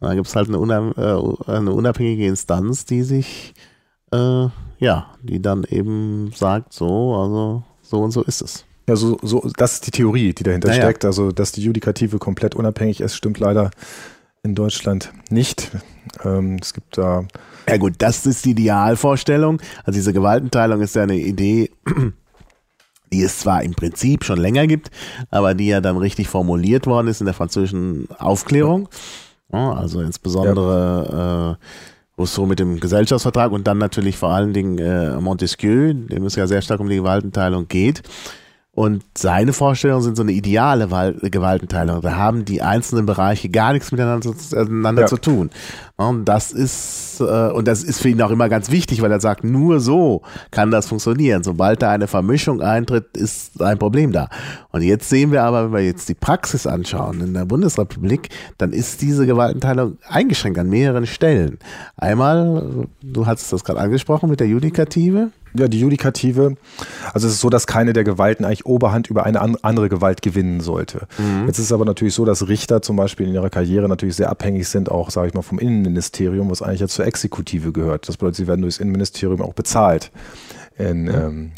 [0.00, 0.56] Und dann gibt es halt eine,
[0.96, 3.52] äh, eine unabhängige Instanz, die sich
[4.10, 4.46] äh,
[4.78, 8.64] ja, die dann eben sagt, so, also so und so ist es.
[8.88, 10.82] Ja, so, so, das ist die Theorie, die dahinter naja.
[10.82, 11.04] steckt.
[11.04, 13.70] Also, dass die Judikative komplett unabhängig ist, stimmt leider
[14.44, 15.70] in Deutschland nicht.
[16.24, 17.26] Ähm, es gibt da.
[17.68, 19.60] Ja, gut, das ist die Idealvorstellung.
[19.84, 21.72] Also, diese Gewaltenteilung ist ja eine Idee,
[23.12, 24.90] die es zwar im Prinzip schon länger gibt,
[25.30, 28.88] aber die ja dann richtig formuliert worden ist in der französischen Aufklärung.
[29.50, 31.08] Also, insbesondere.
[31.10, 31.52] Ja.
[31.52, 31.56] Äh,
[32.18, 36.46] Rousseau mit dem Gesellschaftsvertrag und dann natürlich vor allen Dingen äh, Montesquieu, dem es ja
[36.46, 38.02] sehr stark um die Gewaltenteilung geht.
[38.76, 40.86] Und seine Vorstellungen sind so eine ideale
[41.22, 42.02] Gewaltenteilung.
[42.02, 45.08] Da haben die einzelnen Bereiche gar nichts miteinander, miteinander ja.
[45.08, 45.48] zu tun.
[45.98, 49.20] Und das ist, äh, und das ist für ihn auch immer ganz wichtig, weil er
[49.20, 51.42] sagt, nur so kann das funktionieren.
[51.42, 54.28] Sobald da eine Vermischung eintritt, ist ein Problem da.
[54.72, 58.28] Und jetzt sehen wir aber, wenn wir jetzt die Praxis anschauen in der Bundesrepublik,
[58.58, 61.58] dann ist diese Gewaltenteilung eingeschränkt an mehreren Stellen.
[61.96, 65.30] Einmal, du hast das gerade angesprochen mit der Judikative.
[65.58, 66.56] Ja, die Judikative,
[67.14, 70.60] also es ist so, dass keine der Gewalten eigentlich Oberhand über eine andere Gewalt gewinnen
[70.60, 71.06] sollte.
[71.16, 71.46] Mhm.
[71.46, 74.28] Jetzt ist es aber natürlich so, dass Richter zum Beispiel in ihrer Karriere natürlich sehr
[74.28, 78.08] abhängig sind, auch, sage ich mal, vom Innenministerium, was eigentlich ja zur Exekutive gehört.
[78.08, 80.10] Das bedeutet, sie werden durchs Innenministerium auch bezahlt.
[80.78, 81.08] In, mhm.
[81.08, 81.52] ähm,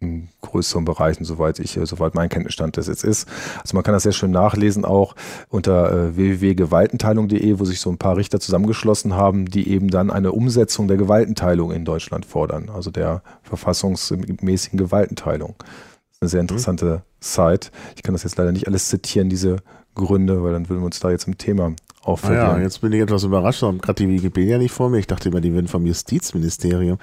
[0.00, 3.28] in größeren Bereichen, soweit ich, soweit mein Kenntnisstand das jetzt ist.
[3.60, 5.16] Also man kann das sehr schön nachlesen auch
[5.48, 10.30] unter äh, www.gewaltenteilung.de, wo sich so ein paar Richter zusammengeschlossen haben, die eben dann eine
[10.30, 15.56] Umsetzung der Gewaltenteilung in Deutschland fordern, also der verfassungsmäßigen Gewaltenteilung.
[15.58, 17.00] Das ist eine sehr interessante mhm.
[17.20, 17.70] Site.
[17.96, 19.56] Ich kann das jetzt leider nicht alles zitieren, diese
[19.96, 21.74] Gründe, weil dann würden wir uns da jetzt im Thema
[22.08, 22.40] auffällen.
[22.40, 24.98] Ah ja, jetzt bin ich etwas überrascht, ich habe gerade die Wikipedia nicht vor mir.
[24.98, 26.98] Ich dachte immer, die würden vom Justizministerium.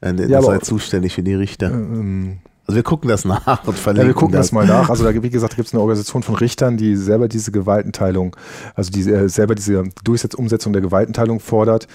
[0.00, 1.70] Äh, ja, seid zuständig für die Richter.
[1.70, 4.48] Ähm, also wir gucken das nach und verlinken ja, wir gucken das.
[4.48, 4.90] das mal nach.
[4.90, 8.36] Also da, wie gesagt, gibt es eine Organisation von Richtern, die selber diese Gewaltenteilung,
[8.74, 11.88] also die äh, selber diese Durchsetz Umsetzung der Gewaltenteilung fordert.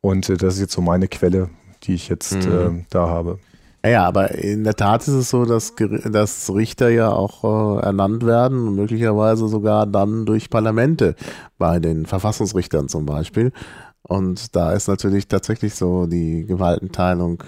[0.00, 1.50] Und äh, das ist jetzt so meine Quelle,
[1.82, 2.52] die ich jetzt mhm.
[2.52, 3.40] äh, da habe.
[3.84, 8.26] Ja, aber in der Tat ist es so, dass, dass Richter ja auch äh, ernannt
[8.26, 11.14] werden und möglicherweise sogar dann durch Parlamente,
[11.58, 13.52] bei den Verfassungsrichtern zum Beispiel.
[14.02, 17.42] Und da ist natürlich tatsächlich so die Gewaltenteilung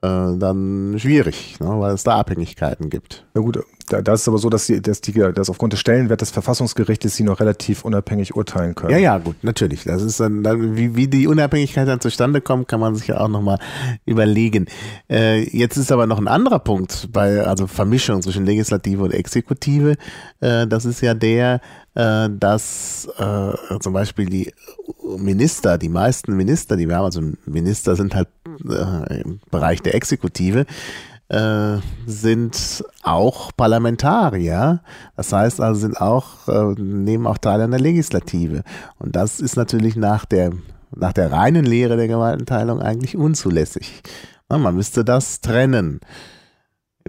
[0.00, 3.26] äh, dann schwierig, ne, weil es da Abhängigkeiten gibt.
[3.34, 5.80] Ja gut, da, da ist es aber so, dass, die, dass, die, dass aufgrund des
[5.80, 8.92] Stellenwerts des Verfassungsgerichtes sie noch relativ unabhängig urteilen können.
[8.92, 9.84] Ja, ja, gut, natürlich.
[9.84, 13.20] Das ist dann, dann wie, wie die Unabhängigkeit dann zustande kommt, kann man sich ja
[13.20, 13.58] auch nochmal
[14.04, 14.66] überlegen.
[15.10, 19.96] Äh, jetzt ist aber noch ein anderer Punkt bei, also Vermischung zwischen Legislative und Exekutive.
[20.40, 21.60] Äh, das ist ja der,
[21.94, 24.52] äh, dass äh, zum Beispiel die
[25.16, 28.28] Minister, die meisten Minister, die wir haben, also Minister sind halt
[28.68, 30.66] äh, im Bereich der Exekutive,
[31.28, 34.80] äh, sind auch Parlamentarier.
[35.16, 38.62] Das heißt also, sind auch, äh, nehmen auch teil an der Legislative.
[38.98, 40.52] Und das ist natürlich nach der,
[40.94, 44.02] nach der reinen Lehre der Gewaltenteilung eigentlich unzulässig.
[44.48, 46.00] Man müsste das trennen.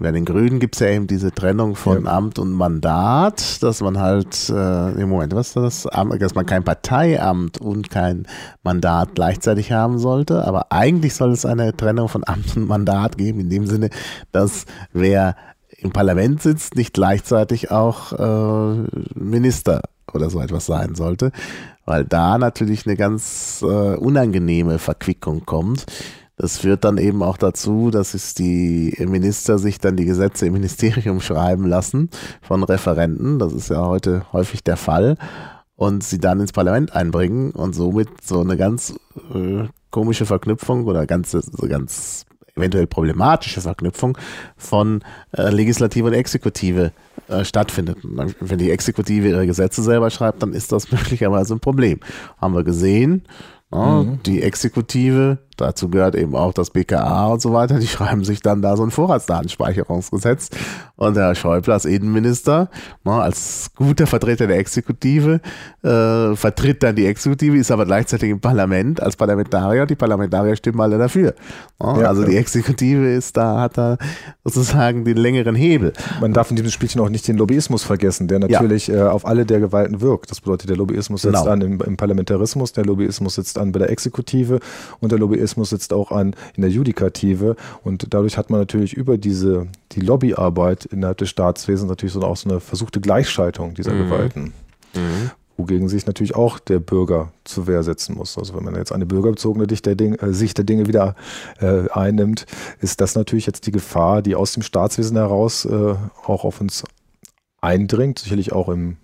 [0.00, 2.10] Bei den Grünen gibt es ja eben diese Trennung von ja.
[2.10, 5.82] Amt und Mandat, dass man halt äh, im Moment, was ist das?
[6.18, 8.26] Dass man kein Parteiamt und kein
[8.62, 10.46] Mandat gleichzeitig haben sollte.
[10.46, 13.90] Aber eigentlich soll es eine Trennung von Amt und Mandat geben, in dem Sinne,
[14.32, 15.36] dass wer
[15.76, 19.82] im Parlament sitzt, nicht gleichzeitig auch äh, Minister
[20.14, 21.30] oder so etwas sein sollte,
[21.84, 25.86] weil da natürlich eine ganz äh, unangenehme Verquickung kommt.
[26.40, 30.54] Das führt dann eben auch dazu, dass es die Minister sich dann die Gesetze im
[30.54, 32.08] Ministerium schreiben lassen
[32.40, 33.38] von Referenten.
[33.38, 35.16] Das ist ja heute häufig der Fall.
[35.76, 38.94] Und sie dann ins Parlament einbringen und somit so eine ganz
[39.34, 42.24] äh, komische Verknüpfung oder ganz, so ganz
[42.56, 44.16] eventuell problematische Verknüpfung
[44.56, 46.92] von äh, Legislative und Exekutive
[47.28, 47.98] äh, stattfindet.
[48.02, 52.00] Dann, wenn die Exekutive ihre Gesetze selber schreibt, dann ist das möglicherweise ein Problem.
[52.38, 53.24] Haben wir gesehen.
[53.72, 54.22] Ja, mhm.
[54.24, 57.78] Die Exekutive Dazu gehört eben auch das BKA und so weiter.
[57.78, 60.48] Die schreiben sich dann da so ein Vorratsdatenspeicherungsgesetz.
[60.96, 62.68] Und der Schäuble als Innenminister,
[63.04, 65.40] ne, als guter Vertreter der Exekutive,
[65.82, 69.86] äh, vertritt dann die Exekutive, ist aber gleichzeitig im Parlament als Parlamentarier.
[69.86, 71.34] Die Parlamentarier stimmen alle dafür.
[71.82, 73.96] Ne, ja, also die Exekutive ist da, hat da
[74.44, 75.92] sozusagen den längeren Hebel.
[76.20, 79.06] Man darf in diesem Spielchen auch nicht den Lobbyismus vergessen, der natürlich ja.
[79.06, 80.30] äh, auf alle der Gewalten wirkt.
[80.30, 81.50] Das bedeutet, der Lobbyismus setzt genau.
[81.50, 84.60] an im, im Parlamentarismus, der Lobbyismus sitzt an bei der Exekutive
[85.00, 89.18] und der Lobbyismus sitzt auch an in der Judikative und dadurch hat man natürlich über
[89.18, 94.04] diese die Lobbyarbeit innerhalb des Staatswesens natürlich so auch so eine versuchte Gleichschaltung dieser mhm.
[94.04, 94.52] Gewalten.
[94.94, 95.30] Mhm.
[95.56, 98.38] Wogegen sich natürlich auch der Bürger zur Wehr setzen muss.
[98.38, 101.16] Also wenn man jetzt eine bürgerbezogene Sicht der Dinge, äh, Sicht der Dinge wieder
[101.60, 102.46] äh, einnimmt,
[102.80, 105.94] ist das natürlich jetzt die Gefahr, die aus dem Staatswesen heraus äh,
[106.24, 106.84] auch auf uns
[107.60, 108.96] eindringt, sicherlich auch im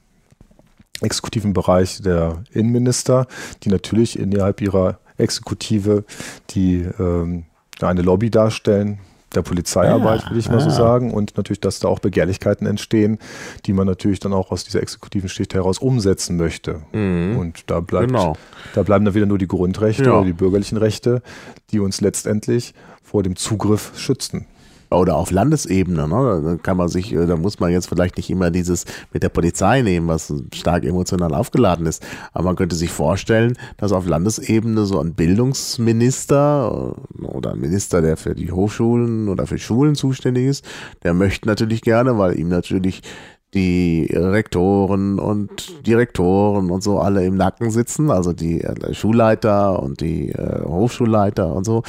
[1.00, 3.26] exekutiven Bereich der Innenminister,
[3.62, 6.04] die natürlich innerhalb ihrer Exekutive,
[6.50, 7.44] die ähm,
[7.80, 8.98] eine Lobby darstellen,
[9.34, 10.64] der Polizeiarbeit, ja, würde ich mal ja.
[10.64, 11.12] so sagen.
[11.12, 13.18] Und natürlich, dass da auch Begehrlichkeiten entstehen,
[13.66, 16.82] die man natürlich dann auch aus dieser exekutiven Schicht heraus umsetzen möchte.
[16.92, 17.36] Mhm.
[17.38, 18.36] Und da bleibt, genau.
[18.74, 20.12] da bleiben dann wieder nur die Grundrechte ja.
[20.12, 21.22] oder die bürgerlichen Rechte,
[21.70, 24.46] die uns letztendlich vor dem Zugriff schützen
[24.90, 26.42] oder auf Landesebene, ne?
[26.44, 29.82] da kann man sich, da muss man jetzt vielleicht nicht immer dieses mit der Polizei
[29.82, 35.00] nehmen, was stark emotional aufgeladen ist, aber man könnte sich vorstellen, dass auf Landesebene so
[35.00, 40.64] ein Bildungsminister äh, oder ein Minister, der für die Hochschulen oder für Schulen zuständig ist,
[41.02, 43.02] der möchte natürlich gerne, weil ihm natürlich
[43.54, 50.00] die Rektoren und Direktoren und so alle im Nacken sitzen, also die äh, Schulleiter und
[50.00, 51.82] die äh, Hochschulleiter und so.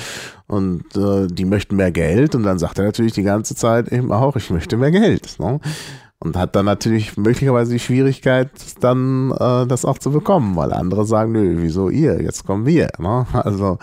[0.48, 4.12] Und äh, die möchten mehr Geld und dann sagt er natürlich die ganze Zeit eben
[4.12, 5.40] auch, ich möchte mehr Geld.
[5.40, 5.60] Ne?
[6.20, 11.06] Und hat dann natürlich möglicherweise die Schwierigkeit, dann äh, das auch zu bekommen, weil andere
[11.06, 12.90] sagen, nö, wieso ihr, jetzt kommen wir.
[12.98, 13.26] Ne?
[13.34, 13.78] Also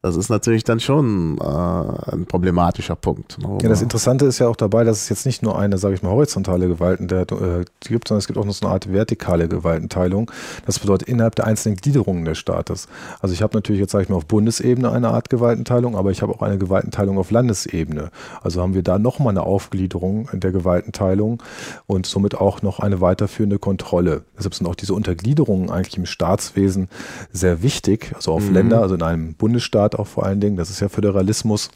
[0.00, 3.38] das ist natürlich dann schon äh, ein problematischer Punkt.
[3.38, 3.58] Ne?
[3.62, 6.04] Ja, das Interessante ist ja auch dabei, dass es jetzt nicht nur eine, sage ich
[6.04, 10.30] mal, horizontale Gewalten äh, gibt, sondern es gibt auch noch so eine Art vertikale Gewaltenteilung.
[10.66, 12.86] Das bedeutet innerhalb der einzelnen Gliederungen des Staates.
[13.20, 16.22] Also ich habe natürlich jetzt, sage ich mal, auf Bundesebene eine Art Gewaltenteilung, aber ich
[16.22, 18.10] habe auch eine Gewaltenteilung auf Landesebene.
[18.40, 21.42] Also haben wir da nochmal eine Aufgliederung der Gewaltenteilung
[21.88, 24.22] und somit auch noch eine weiterführende Kontrolle.
[24.36, 26.88] Deshalb sind auch diese Untergliederungen eigentlich im Staatswesen
[27.32, 28.54] sehr wichtig, also auf mhm.
[28.54, 31.70] Länder, also in einem Bundesstaat Staat auch vor allen Dingen, das ist ja Föderalismus,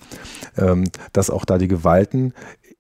[0.59, 2.35] ähm, dass auch da die Gewalten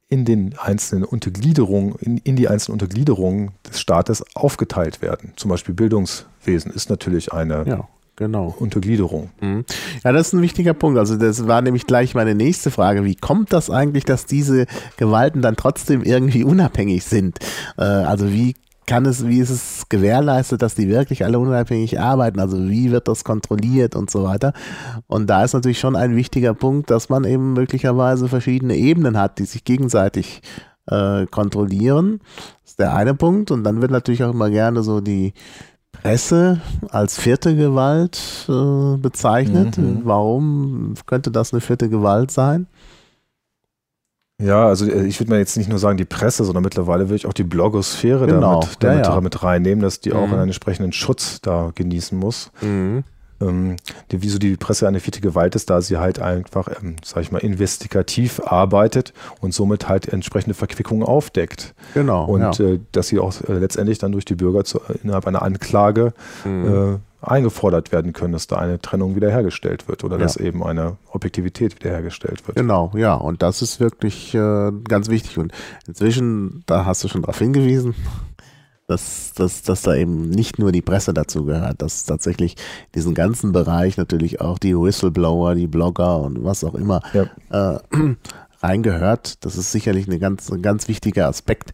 [0.09, 5.33] in den einzelnen Untergliederungen, in, in, die einzelnen Untergliederungen des Staates aufgeteilt werden.
[5.37, 8.55] Zum Beispiel Bildungswesen ist natürlich eine ja, genau.
[8.59, 9.31] Untergliederung.
[9.40, 9.64] Mhm.
[10.05, 10.99] Ja, das ist ein wichtiger Punkt.
[10.99, 13.07] Also das war nämlich gleich meine nächste Frage.
[13.07, 14.66] Wie kommt das eigentlich, dass diese
[14.99, 17.38] Gewalten dann trotzdem irgendwie unabhängig sind?
[17.79, 18.55] Äh, also wie
[18.87, 22.40] kann es, wie ist es gewährleistet, dass die wirklich alle unabhängig arbeiten?
[22.40, 24.53] Also wie wird das kontrolliert und so weiter?
[25.07, 29.38] Und da ist natürlich schon ein wichtiger Punkt, dass man eben möglicherweise verschiedene Ebenen hat,
[29.38, 30.42] die sich gegenseitig
[30.87, 32.21] äh, kontrollieren.
[32.62, 33.51] Das ist der eine Punkt.
[33.51, 35.33] Und dann wird natürlich auch immer gerne so die
[35.92, 39.79] Presse als vierte Gewalt äh, bezeichnet.
[39.79, 40.01] Mhm.
[40.05, 42.66] Warum könnte das eine vierte Gewalt sein?
[44.43, 47.17] Ja, also äh, ich würde mal jetzt nicht nur sagen die Presse, sondern mittlerweile würde
[47.17, 48.61] ich auch die Blogosphäre genau.
[48.61, 49.21] damit, damit ja, ja.
[49.21, 50.17] mit reinnehmen, dass die mhm.
[50.17, 52.51] auch einen entsprechenden Schutz da genießen muss.
[52.61, 53.05] Mhm.
[53.41, 53.77] Ähm,
[54.11, 57.33] die, wieso die Presse eine vierte Gewalt ist, da sie halt einfach, ähm, sag ich
[57.33, 61.75] mal, investigativ arbeitet und somit halt entsprechende Verquickungen aufdeckt.
[61.95, 62.25] Genau.
[62.27, 62.65] Und ja.
[62.65, 66.13] äh, dass sie auch äh, letztendlich dann durch die Bürger zu, innerhalb einer Anklage
[66.45, 66.95] mhm.
[66.95, 70.23] äh, eingefordert werden können, dass da eine Trennung wiederhergestellt wird oder ja.
[70.23, 72.57] dass eben eine Objektivität wiederhergestellt wird.
[72.57, 75.39] Genau, ja, und das ist wirklich äh, ganz wichtig.
[75.39, 75.53] Und
[75.87, 77.95] inzwischen, da hast du schon darauf hingewiesen,
[78.89, 82.57] dass, dass, dass da eben nicht nur die Presse dazu gehört, dass tatsächlich
[82.95, 87.77] diesen ganzen Bereich natürlich auch die Whistleblower, die Blogger und was auch immer ja.
[87.77, 87.79] äh,
[88.63, 89.45] reingehört.
[89.45, 91.73] Das ist sicherlich eine ganz, ein ganz wichtiger Aspekt,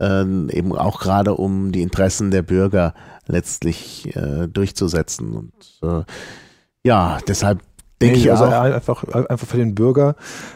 [0.00, 2.94] äh, eben auch gerade um die Interessen der Bürger
[3.26, 5.34] letztlich äh, durchzusetzen.
[5.34, 6.04] Und äh,
[6.84, 7.60] ja, deshalb
[8.00, 8.52] denke nee, ich also auch.
[8.52, 10.14] Einfach, einfach für den Bürger.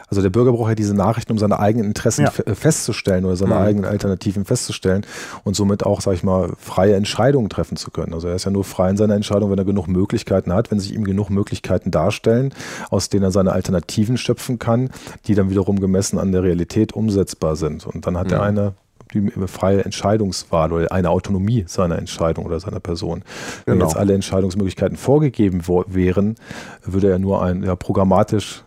[0.08, 2.32] Also der Bürger braucht ja diese Nachrichten, um seine eigenen Interessen ja.
[2.44, 3.60] Äh, festzustellen oder seine mhm.
[3.60, 5.04] eigenen Alternativen festzustellen
[5.44, 8.14] und somit auch, sag ich mal, freie Entscheidungen treffen zu können.
[8.14, 10.78] Also er ist ja nur frei in seiner Entscheidung, wenn er genug Möglichkeiten hat, wenn
[10.78, 12.54] sich ihm genug Möglichkeiten darstellen,
[12.90, 14.90] aus denen er seine Alternativen schöpfen kann,
[15.26, 17.86] die dann wiederum gemessen an der Realität umsetzbar sind.
[17.86, 18.32] Und dann hat mhm.
[18.32, 18.74] er eine
[19.12, 23.22] die freie Entscheidungswahl oder eine Autonomie seiner Entscheidung oder seiner Person.
[23.66, 23.86] Wenn genau.
[23.86, 26.36] jetzt alle Entscheidungsmöglichkeiten vorgegeben wären,
[26.84, 28.64] würde er nur ein ja, programmatisch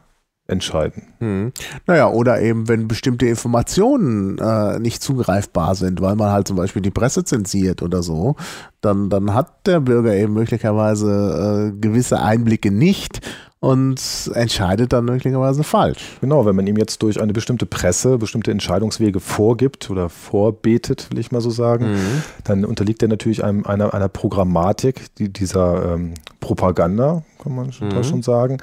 [0.47, 1.07] entscheiden.
[1.19, 1.51] Hm.
[1.87, 6.83] Naja, oder eben, wenn bestimmte Informationen äh, nicht zugreifbar sind, weil man halt zum Beispiel
[6.83, 8.35] die Presse zensiert oder so,
[8.81, 13.21] dann, dann hat der Bürger eben möglicherweise äh, gewisse Einblicke nicht
[13.59, 16.17] und entscheidet dann möglicherweise falsch.
[16.21, 21.19] Genau, wenn man ihm jetzt durch eine bestimmte Presse bestimmte Entscheidungswege vorgibt oder vorbetet, will
[21.19, 22.23] ich mal so sagen, mhm.
[22.43, 27.89] dann unterliegt er natürlich einem, einer, einer Programmatik die, dieser ähm, Propaganda, kann man schon,
[27.89, 28.03] mhm.
[28.03, 28.57] schon sagen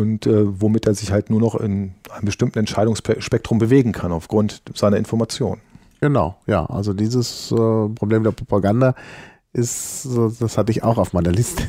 [0.00, 4.62] und äh, womit er sich halt nur noch in einem bestimmten Entscheidungsspektrum bewegen kann aufgrund
[4.74, 5.60] seiner Information.
[6.00, 8.94] Genau, ja, also dieses äh, Problem der Propaganda
[9.52, 11.64] ist, das hatte ich auch auf meiner Liste.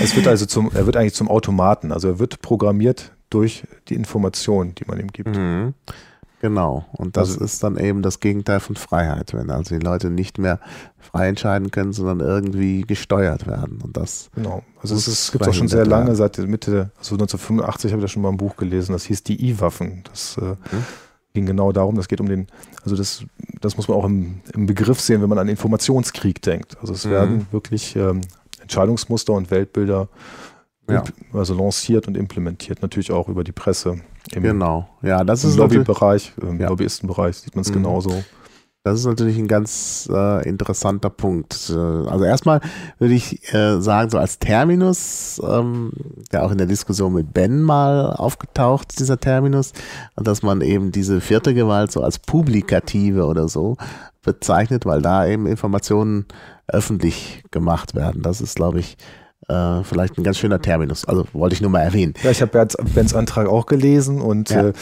[0.00, 3.94] Es wird also zum, er wird eigentlich zum Automaten, also er wird programmiert durch die
[3.94, 5.36] Information, die man ihm gibt.
[5.36, 5.74] Mhm.
[6.40, 6.84] Genau.
[6.92, 10.38] Und das also, ist dann eben das Gegenteil von Freiheit, wenn also die Leute nicht
[10.38, 10.60] mehr
[10.98, 13.80] frei entscheiden können, sondern irgendwie gesteuert werden.
[13.82, 14.62] Und das genau.
[14.82, 18.10] Also es, es gibt auch schon sehr lange, seit Mitte, also 1985 habe ich das
[18.12, 20.04] schon mal ein Buch gelesen, das hieß die I-Waffen.
[20.10, 20.84] Das äh, hm?
[21.32, 22.48] ging genau darum, das geht um den,
[22.84, 23.24] also das,
[23.60, 26.76] das muss man auch im, im Begriff sehen, wenn man an Informationskrieg denkt.
[26.80, 27.10] Also es mhm.
[27.10, 28.20] werden wirklich ähm,
[28.66, 30.08] Entscheidungsmuster und Weltbilder
[30.88, 31.02] ja.
[31.32, 34.00] also lanciert und implementiert, natürlich auch über die Presse.
[34.32, 36.68] Im, genau, ja, das im ist Lobbybereich, im ja.
[36.68, 37.74] Lobbyistenbereich sieht man es mhm.
[37.74, 38.24] genauso.
[38.86, 41.72] Das ist natürlich ein ganz äh, interessanter Punkt.
[41.74, 42.60] Äh, also erstmal
[43.00, 45.90] würde ich äh, sagen, so als Terminus, ähm,
[46.30, 49.72] der auch in der Diskussion mit Ben mal aufgetaucht, dieser Terminus,
[50.14, 53.76] dass man eben diese vierte Gewalt so als publikative oder so
[54.22, 56.26] bezeichnet, weil da eben Informationen
[56.68, 58.22] öffentlich gemacht werden.
[58.22, 58.96] Das ist, glaube ich,
[59.48, 61.04] äh, vielleicht ein ganz schöner Terminus.
[61.06, 62.14] Also wollte ich nur mal erwähnen.
[62.22, 64.68] Ja, ich habe Bens Antrag auch gelesen und ja.
[64.68, 64.72] äh,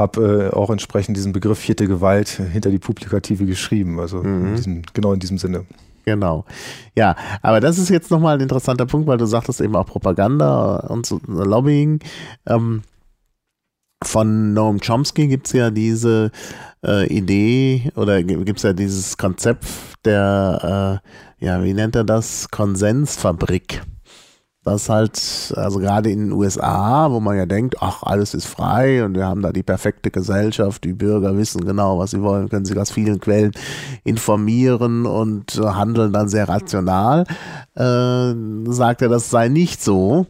[0.00, 4.00] habe äh, auch entsprechend diesen Begriff vierte Gewalt hinter die Publikative geschrieben.
[4.00, 4.48] Also mhm.
[4.48, 5.64] in diesem, genau in diesem Sinne.
[6.04, 6.44] Genau.
[6.96, 10.76] Ja, aber das ist jetzt nochmal ein interessanter Punkt, weil du sagtest eben auch Propaganda
[10.88, 12.00] und so, Lobbying.
[12.46, 12.82] Ähm,
[14.02, 16.30] von Noam Chomsky gibt es ja diese
[16.84, 19.66] äh, Idee oder gibt es ja dieses Konzept
[20.04, 21.00] der,
[21.40, 22.50] äh, ja, wie nennt er das?
[22.50, 23.82] Konsensfabrik.
[24.62, 29.02] Das halt, also gerade in den USA, wo man ja denkt, ach, alles ist frei
[29.02, 32.66] und wir haben da die perfekte Gesellschaft, die Bürger wissen genau, was sie wollen, können
[32.66, 33.52] sich aus vielen Quellen
[34.04, 37.24] informieren und handeln dann sehr rational,
[37.74, 38.34] äh,
[38.70, 40.26] sagt er, das sei nicht so.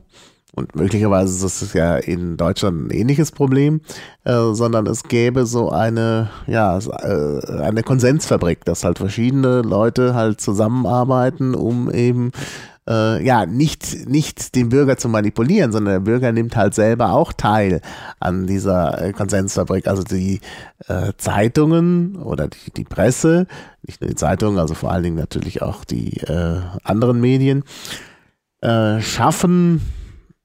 [0.52, 3.80] Und möglicherweise ist es ja in Deutschland ein ähnliches Problem,
[4.24, 10.40] äh, sondern es gäbe so eine, ja, äh, eine Konsensfabrik, dass halt verschiedene Leute halt
[10.40, 12.32] zusammenarbeiten, um eben
[12.88, 17.32] äh, ja, nicht, nicht den Bürger zu manipulieren, sondern der Bürger nimmt halt selber auch
[17.32, 17.80] teil
[18.18, 19.86] an dieser äh, Konsensfabrik.
[19.86, 20.40] Also die
[20.88, 23.46] äh, Zeitungen oder die, die Presse,
[23.82, 27.64] nicht nur die Zeitungen, also vor allen Dingen natürlich auch die äh, anderen Medien,
[28.60, 29.80] äh, schaffen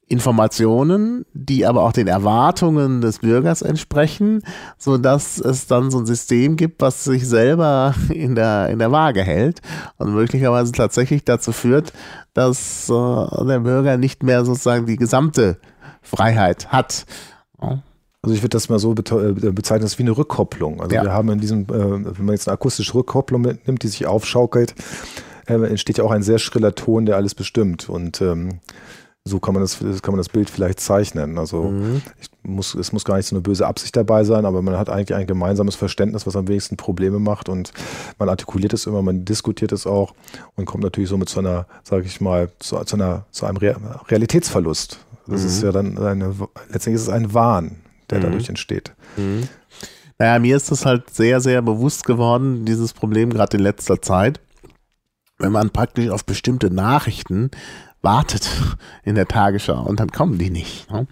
[0.08, 4.44] Informationen, die aber auch den Erwartungen des Bürgers entsprechen,
[4.78, 8.92] so dass es dann so ein System gibt, was sich selber in der, in der
[8.92, 9.62] Waage hält
[9.98, 11.92] und möglicherweise tatsächlich dazu führt,
[12.34, 15.58] dass äh, der Bürger nicht mehr sozusagen die gesamte
[16.04, 17.06] Freiheit hat.
[18.22, 18.96] Also ich würde das mal so äh,
[19.52, 20.82] bezeichnen, das ist wie eine Rückkopplung.
[20.82, 21.04] Also ja.
[21.04, 24.76] wir haben in diesem, äh, wenn man jetzt eine akustische Rückkopplung nimmt, die sich aufschaukelt,
[25.48, 27.90] äh, entsteht ja auch ein sehr schriller Ton, der alles bestimmt.
[27.90, 28.60] Und ähm,
[29.28, 31.40] so kann man das, kann man das Bild vielleicht zeichnen.
[31.40, 32.04] Also mhm.
[32.44, 35.16] muss, es muss gar nicht so eine böse Absicht dabei sein, aber man hat eigentlich
[35.16, 37.74] ein gemeinsames Verständnis, was am wenigsten Probleme macht und
[38.20, 40.14] man artikuliert es immer, man diskutiert es auch
[40.56, 45.00] und kommt natürlich somit zu einer, sage ich mal, zu, zu, einer, zu einem Realitätsverlust.
[45.26, 45.48] Das mhm.
[45.48, 46.36] ist ja dann eine,
[46.70, 47.78] letztendlich ist es ein Wahn,
[48.12, 48.24] der mhm.
[48.24, 48.94] dadurch entsteht.
[49.18, 49.50] Mhm.
[50.20, 54.40] Naja, mir ist das halt sehr, sehr bewusst geworden, dieses Problem gerade in letzter Zeit
[55.38, 57.52] wenn man praktisch auf bestimmte Nachrichten
[58.06, 58.50] wartet
[59.04, 60.90] in der Tagesschau und dann kommen die nicht.
[60.90, 61.08] Ne?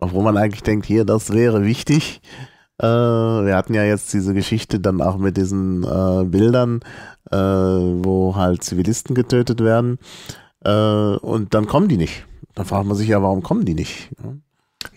[0.00, 2.22] Obwohl man eigentlich denkt, hier, das wäre wichtig.
[2.78, 6.80] Äh, wir hatten ja jetzt diese Geschichte dann auch mit diesen äh, Bildern,
[7.30, 9.98] äh, wo halt Zivilisten getötet werden.
[10.64, 12.24] Äh, und dann kommen die nicht.
[12.54, 14.10] Dann fragt man sich ja, warum kommen die nicht?
[14.22, 14.40] Ne?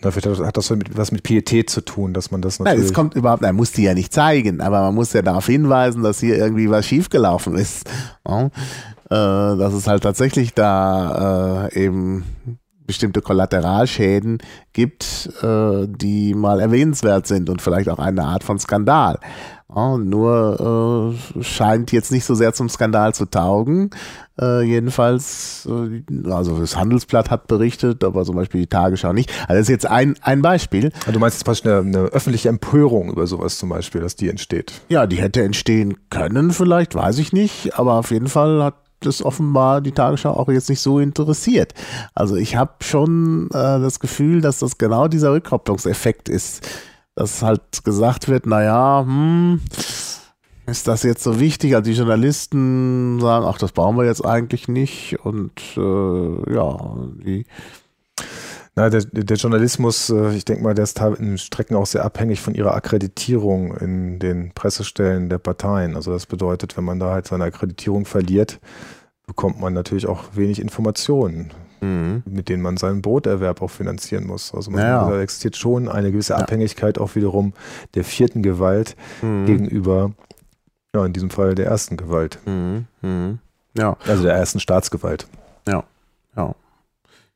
[0.00, 2.78] Vielleicht hat das was mit Pietät zu tun, dass man das natürlich.
[2.78, 5.46] Nein, es kommt überhaupt, man muss die ja nicht zeigen, aber man muss ja darauf
[5.46, 7.88] hinweisen, dass hier irgendwie was schiefgelaufen ist.
[9.10, 12.24] Äh, dass es halt tatsächlich da äh, eben
[12.88, 14.38] bestimmte Kollateralschäden
[14.72, 19.18] gibt, äh, die mal erwähnenswert sind und vielleicht auch eine Art von Skandal.
[19.74, 23.90] Ja, nur äh, scheint jetzt nicht so sehr zum Skandal zu taugen.
[24.40, 29.30] Äh, jedenfalls, äh, also das Handelsblatt hat berichtet, aber zum Beispiel die Tagesschau nicht.
[29.42, 30.90] Also das ist jetzt ein, ein Beispiel.
[31.00, 34.30] Also du meinst jetzt praktisch eine, eine öffentliche Empörung über sowas zum Beispiel, dass die
[34.30, 34.72] entsteht?
[34.88, 37.78] Ja, die hätte entstehen können vielleicht, weiß ich nicht.
[37.78, 41.74] Aber auf jeden Fall hat das offenbar die Tagesschau auch jetzt nicht so interessiert.
[42.14, 46.68] Also ich habe schon äh, das Gefühl, dass das genau dieser Rückkopplungseffekt ist,
[47.14, 49.60] dass halt gesagt wird, naja, hm,
[50.66, 51.74] ist das jetzt so wichtig?
[51.74, 57.46] Also die Journalisten sagen, ach, das brauchen wir jetzt eigentlich nicht und äh, ja, die
[58.78, 62.40] na, der, der Journalismus, äh, ich denke mal, der ist in Strecken auch sehr abhängig
[62.40, 65.96] von ihrer Akkreditierung in den Pressestellen der Parteien.
[65.96, 68.60] Also das bedeutet, wenn man da halt seine Akkreditierung verliert,
[69.26, 71.50] bekommt man natürlich auch wenig Informationen,
[71.80, 72.22] mhm.
[72.24, 74.54] mit denen man seinen Broterwerb auch finanzieren muss.
[74.54, 75.10] Also man, ja.
[75.10, 76.38] da existiert schon eine gewisse ja.
[76.38, 77.54] Abhängigkeit auch wiederum
[77.96, 79.46] der vierten Gewalt mhm.
[79.46, 80.12] gegenüber,
[80.94, 82.38] ja, in diesem Fall der ersten Gewalt.
[82.46, 82.86] Mhm.
[83.02, 83.38] mhm.
[83.74, 83.96] Ja.
[84.06, 85.26] Also der ersten Staatsgewalt.
[85.66, 85.82] Ja,
[86.36, 86.54] ja.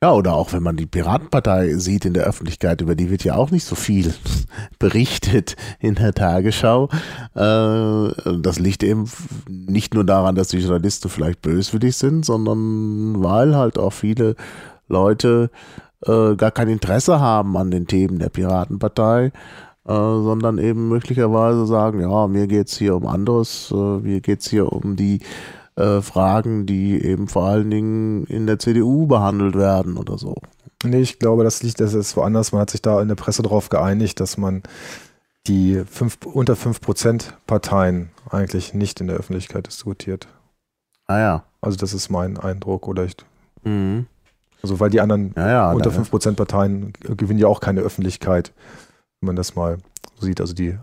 [0.03, 3.37] Ja, oder auch wenn man die Piratenpartei sieht in der Öffentlichkeit, über die wird ja
[3.37, 4.13] auch nicht so viel
[4.81, 6.89] berichtet in der Tagesschau.
[7.37, 9.09] Äh, das liegt eben
[9.49, 14.35] nicht nur daran, dass die Journalisten vielleicht böswillig sind, sondern weil halt auch viele
[14.89, 15.51] Leute
[16.05, 19.27] äh, gar kein Interesse haben an den Themen der Piratenpartei.
[19.85, 24.95] Äh, sondern eben möglicherweise sagen, ja, mir geht's hier um anderes, mir geht's hier um
[24.97, 25.21] die
[25.77, 30.37] äh, Fragen, die eben vor allen Dingen in der CDU behandelt werden oder so.
[30.85, 32.53] Nee, ich glaube, das liegt, das ist woanders.
[32.53, 34.63] Man hat sich da in der Presse darauf geeinigt, dass man
[35.47, 40.29] die fünf, unter 5% Parteien eigentlich nicht in der Öffentlichkeit diskutiert.
[41.07, 41.45] Ah ja.
[41.61, 42.89] Also das ist mein Eindruck.
[42.89, 43.17] Oder ich,
[43.65, 44.07] mhm.
[44.63, 48.53] Also weil die anderen ja, ja, unter 5% Parteien gewinnen ja auch keine Öffentlichkeit,
[49.21, 49.79] wenn man das mal
[50.17, 50.41] so sieht.
[50.41, 50.79] Also die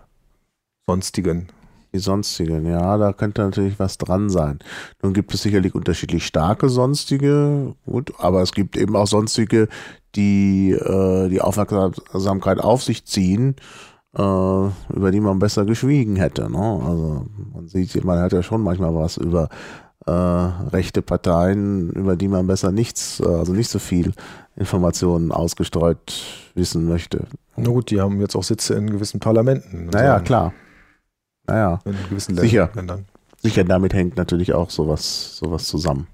[0.87, 1.47] sonstigen
[1.93, 4.59] die sonstigen, ja, da könnte natürlich was dran sein.
[5.01, 9.67] Nun gibt es sicherlich unterschiedlich starke sonstige, gut, aber es gibt eben auch sonstige,
[10.15, 13.55] die äh, die Aufmerksamkeit auf sich ziehen,
[14.15, 16.51] äh, über die man besser geschwiegen hätte.
[16.51, 16.57] Ne?
[16.57, 19.49] Also man sieht, man hat ja schon manchmal was über
[20.05, 24.13] äh, rechte Parteien, über die man besser nichts, also nicht so viel
[24.55, 26.23] Informationen ausgestreut
[26.55, 27.27] wissen möchte.
[27.55, 29.89] Na gut, die haben jetzt auch Sitze in gewissen Parlamenten.
[29.91, 30.53] Naja, klar.
[31.49, 32.69] Naja, in gewissen sicher.
[32.75, 33.05] Ländern.
[33.41, 36.07] Sicher, damit hängt natürlich auch sowas, sowas zusammen.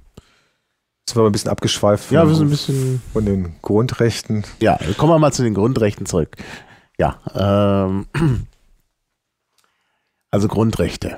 [1.08, 4.44] Jetzt war ein bisschen abgeschweift von, ja, wir sind ein bisschen von den Grundrechten.
[4.60, 6.36] Ja, kommen wir mal zu den Grundrechten zurück.
[6.98, 8.08] Ja, ähm,
[10.32, 11.18] also Grundrechte.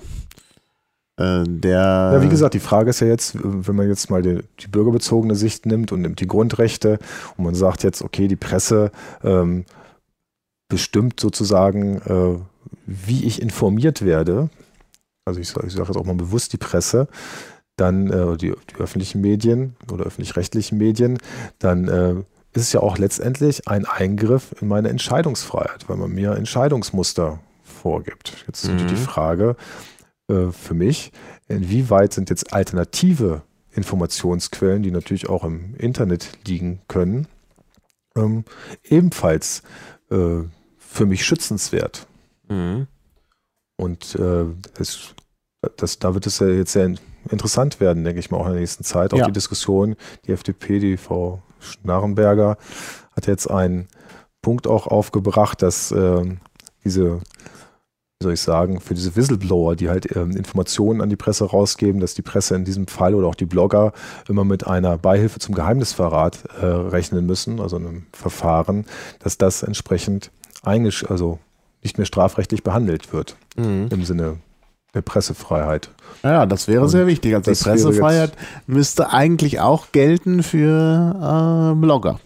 [1.18, 4.40] Äh, der ja, wie gesagt, die Frage ist ja jetzt, wenn man jetzt mal die,
[4.60, 7.00] die bürgerbezogene Sicht nimmt und nimmt die Grundrechte
[7.38, 8.92] und man sagt jetzt, okay, die Presse
[9.24, 9.66] ähm,
[10.68, 12.40] bestimmt sozusagen, äh,
[12.88, 14.50] wie ich informiert werde,
[15.26, 17.08] also ich, ich sage jetzt auch mal bewusst die Presse,
[17.76, 21.20] dann äh, die, die, öffentlichen Medien oder öffentlich-rechtlichen Medien,
[21.60, 22.16] dann äh,
[22.54, 28.46] ist es ja auch letztendlich ein Eingriff in meine Entscheidungsfreiheit, weil man mir Entscheidungsmuster vorgibt.
[28.48, 28.88] Jetzt ist mhm.
[28.88, 29.56] die Frage
[30.28, 31.12] äh, für mich,
[31.48, 37.28] inwieweit sind jetzt alternative Informationsquellen, die natürlich auch im Internet liegen können,
[38.16, 38.44] ähm,
[38.84, 39.62] ebenfalls
[40.10, 40.40] äh,
[40.78, 42.08] für mich schützenswert.
[42.50, 42.88] Mhm.
[43.78, 44.46] Und äh,
[44.80, 45.14] es,
[45.78, 46.96] das, da wird es ja jetzt sehr
[47.30, 49.14] interessant werden, denke ich mal, auch in der nächsten Zeit.
[49.14, 49.26] Auch ja.
[49.26, 49.96] die Diskussion,
[50.26, 52.58] die FDP, die Frau Schnarrenberger,
[53.16, 53.88] hat jetzt einen
[54.42, 56.24] Punkt auch aufgebracht, dass äh,
[56.84, 57.16] diese,
[58.20, 62.00] wie soll ich sagen, für diese Whistleblower, die halt äh, Informationen an die Presse rausgeben,
[62.00, 63.94] dass die Presse in diesem Fall oder auch die Blogger
[64.28, 68.86] immer mit einer Beihilfe zum Geheimnisverrat äh, rechnen müssen, also einem Verfahren,
[69.20, 70.32] dass das entsprechend
[70.64, 71.40] eingesch also
[71.88, 73.88] nicht mehr strafrechtlich behandelt wird mhm.
[73.90, 74.38] im Sinne
[74.94, 75.90] der Pressefreiheit.
[76.24, 77.36] Ja, das wäre Und sehr wichtig.
[77.36, 78.34] Also die Pressefreiheit
[78.66, 82.20] müsste eigentlich auch gelten für äh, Blogger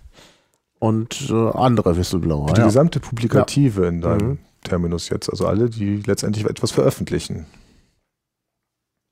[0.80, 2.54] und äh, andere Whistleblower.
[2.54, 2.66] Die ja.
[2.66, 3.88] gesamte Publikative ja.
[3.90, 4.40] in deinem mhm.
[4.64, 7.46] Terminus jetzt, also alle, die letztendlich etwas veröffentlichen.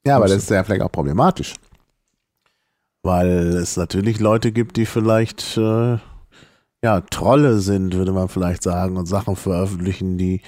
[0.05, 1.55] Ja, aber das ist ja vielleicht auch problematisch.
[3.03, 5.97] Weil es natürlich Leute gibt, die vielleicht äh,
[6.83, 10.41] ja Trolle sind, würde man vielleicht sagen, und Sachen veröffentlichen, die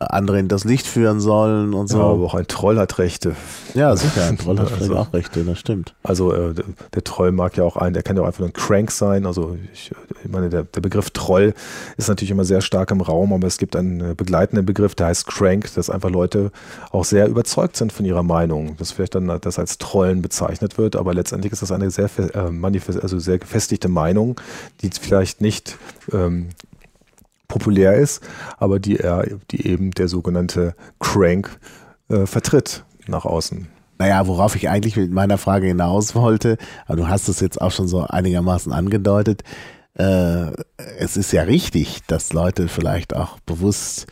[0.00, 1.98] andere in das Licht führen sollen und so.
[1.98, 3.36] Ja, aber auch ein Troll hat Rechte.
[3.74, 5.94] Ja, sicher, ein Troll hat also, auch Rechte, das stimmt.
[6.02, 8.48] Also äh, der, der, Troll mag ja auch ein, der kann ja auch einfach nur
[8.48, 9.26] ein Crank sein.
[9.26, 9.92] Also ich,
[10.24, 11.52] ich meine, der, der, Begriff Troll
[11.98, 15.08] ist natürlich immer sehr stark im Raum, aber es gibt einen äh, begleitenden Begriff, der
[15.08, 16.50] heißt Crank, dass einfach Leute
[16.92, 20.96] auch sehr überzeugt sind von ihrer Meinung, dass vielleicht dann das als Trollen bezeichnet wird,
[20.96, 24.40] aber letztendlich ist das eine sehr, äh, manifest, also sehr gefestigte Meinung,
[24.80, 25.76] die vielleicht nicht
[26.10, 26.48] ähm,
[27.50, 28.22] populär ist,
[28.56, 31.58] aber die er, die eben der sogenannte Crank
[32.08, 33.68] äh, vertritt nach außen.
[33.98, 37.70] Naja, worauf ich eigentlich mit meiner Frage hinaus wollte, aber du hast es jetzt auch
[37.70, 39.42] schon so einigermaßen angedeutet,
[39.94, 40.52] äh,
[40.98, 44.06] es ist ja richtig, dass Leute vielleicht auch bewusst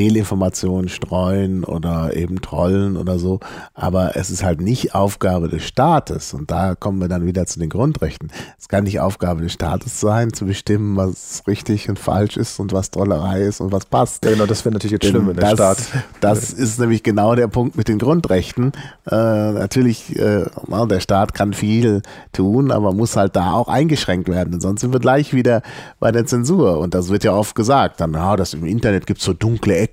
[0.00, 3.38] Fehlinformationen streuen oder eben trollen oder so.
[3.74, 6.32] Aber es ist halt nicht Aufgabe des Staates.
[6.32, 8.32] Und da kommen wir dann wieder zu den Grundrechten.
[8.58, 12.72] Es kann nicht Aufgabe des Staates sein, zu bestimmen, was richtig und falsch ist und
[12.72, 14.24] was Trollerei ist und was passt.
[14.24, 16.04] Ja, genau, das wäre natürlich jetzt schlimm, wenn der das, Staat.
[16.22, 18.72] Das ist nämlich genau der Punkt mit den Grundrechten.
[19.10, 20.46] Äh, natürlich, äh,
[20.88, 22.00] der Staat kann viel
[22.32, 24.52] tun, aber muss halt da auch eingeschränkt werden.
[24.52, 25.60] Denn sonst sind wir gleich wieder
[25.98, 26.78] bei der Zensur.
[26.78, 28.00] Und das wird ja oft gesagt.
[28.00, 29.89] Dann, ja, das im Internet gibt es so dunkle Ecken,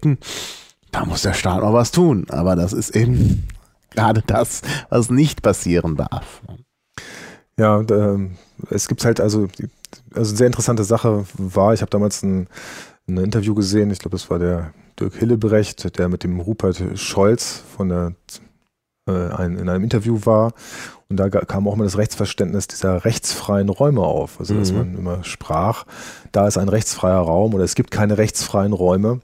[0.91, 2.25] da muss der Staat mal was tun.
[2.29, 3.47] Aber das ist eben
[3.91, 6.41] gerade das, was nicht passieren darf.
[7.59, 8.19] Ja, da,
[8.69, 9.47] es gibt halt also,
[10.13, 12.47] also eine sehr interessante Sache war, ich habe damals ein,
[13.07, 17.63] ein, Interview gesehen, ich glaube, das war der Dirk Hillebrecht, der mit dem Rupert Scholz
[17.75, 18.13] von der
[19.07, 20.53] äh, in einem Interview war.
[21.09, 24.39] Und da kam auch mal das Rechtsverständnis dieser rechtsfreien Räume auf.
[24.39, 24.77] Also, dass mhm.
[24.77, 25.85] man immer sprach,
[26.33, 29.21] da ist ein rechtsfreier Raum oder es gibt keine rechtsfreien Räume.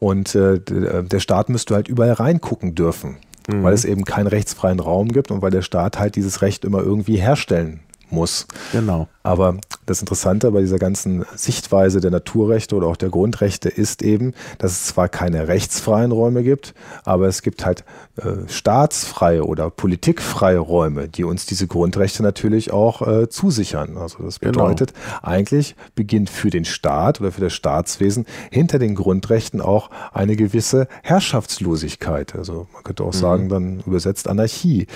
[0.00, 3.62] Und äh, der Staat müsste halt überall reingucken dürfen, mhm.
[3.62, 6.80] weil es eben keinen rechtsfreien Raum gibt und weil der Staat halt dieses Recht immer
[6.82, 8.46] irgendwie herstellen muss.
[8.72, 9.06] Genau.
[9.22, 9.58] Aber
[9.92, 14.72] das Interessante bei dieser ganzen Sichtweise der Naturrechte oder auch der Grundrechte ist eben, dass
[14.72, 16.72] es zwar keine rechtsfreien Räume gibt,
[17.04, 17.84] aber es gibt halt
[18.16, 23.98] äh, staatsfreie oder politikfreie Räume, die uns diese Grundrechte natürlich auch äh, zusichern.
[23.98, 24.64] Also das genau.
[24.64, 25.18] bedeutet, genau.
[25.22, 30.88] eigentlich beginnt für den Staat oder für das Staatswesen hinter den Grundrechten auch eine gewisse
[31.02, 32.34] Herrschaftslosigkeit.
[32.34, 33.18] Also man könnte auch mhm.
[33.18, 34.86] sagen, dann übersetzt Anarchie,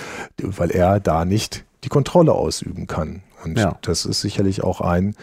[0.41, 3.21] weil er da nicht die Kontrolle ausüben kann.
[3.43, 3.77] Und ja.
[3.81, 5.15] das ist sicherlich auch ein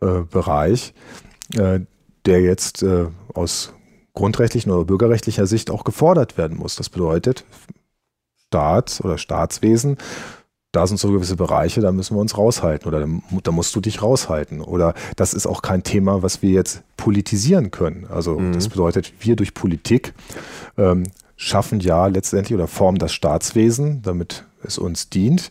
[0.00, 0.94] äh, Bereich,
[1.54, 1.80] äh,
[2.24, 3.72] der jetzt äh, aus
[4.14, 6.76] grundrechtlichen oder bürgerrechtlicher Sicht auch gefordert werden muss.
[6.76, 7.44] Das bedeutet,
[8.48, 9.98] Staat oder Staatswesen,
[10.76, 13.06] da sind so gewisse Bereiche, da müssen wir uns raushalten oder
[13.42, 14.60] da, musst du dich raushalten.
[14.60, 18.06] Oder das ist auch kein Thema, was wir jetzt politisieren können.
[18.10, 18.52] Also mhm.
[18.52, 20.12] das bedeutet, wir durch Politik
[20.76, 21.04] ähm,
[21.36, 25.50] schaffen ja letztendlich oder formen das Staatswesen, damit es uns dient.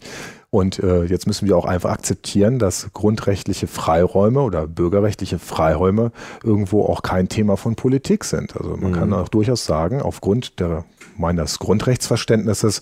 [0.49, 6.11] Und äh, jetzt müssen wir auch einfach akzeptieren, dass grundrechtliche Freiräume oder bürgerrechtliche Freiräume
[6.43, 8.55] irgendwo auch kein Thema von Politik sind.
[8.55, 8.95] Also man mhm.
[8.95, 10.85] kann auch durchaus sagen, aufgrund der
[11.17, 12.81] meines Grundrechtsverständnisses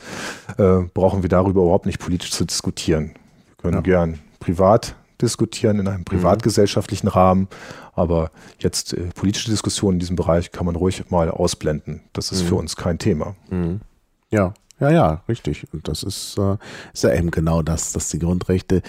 [0.58, 3.12] äh, brauchen wir darüber überhaupt nicht politisch zu diskutieren.
[3.48, 3.82] Wir können ja.
[3.82, 6.06] gern privat diskutieren in einem mhm.
[6.06, 7.48] privatgesellschaftlichen Rahmen,
[7.94, 12.02] aber jetzt äh, politische Diskussionen in diesem Bereich kann man ruhig mal ausblenden.
[12.14, 12.48] Das ist mhm.
[12.48, 13.36] für uns kein Thema.
[13.50, 13.82] Mhm.
[14.30, 14.54] Ja,
[14.84, 15.66] ja, ja, richtig.
[15.74, 16.58] Und das ist, äh,
[16.94, 18.82] ist ja eben genau das, dass die Grundrechte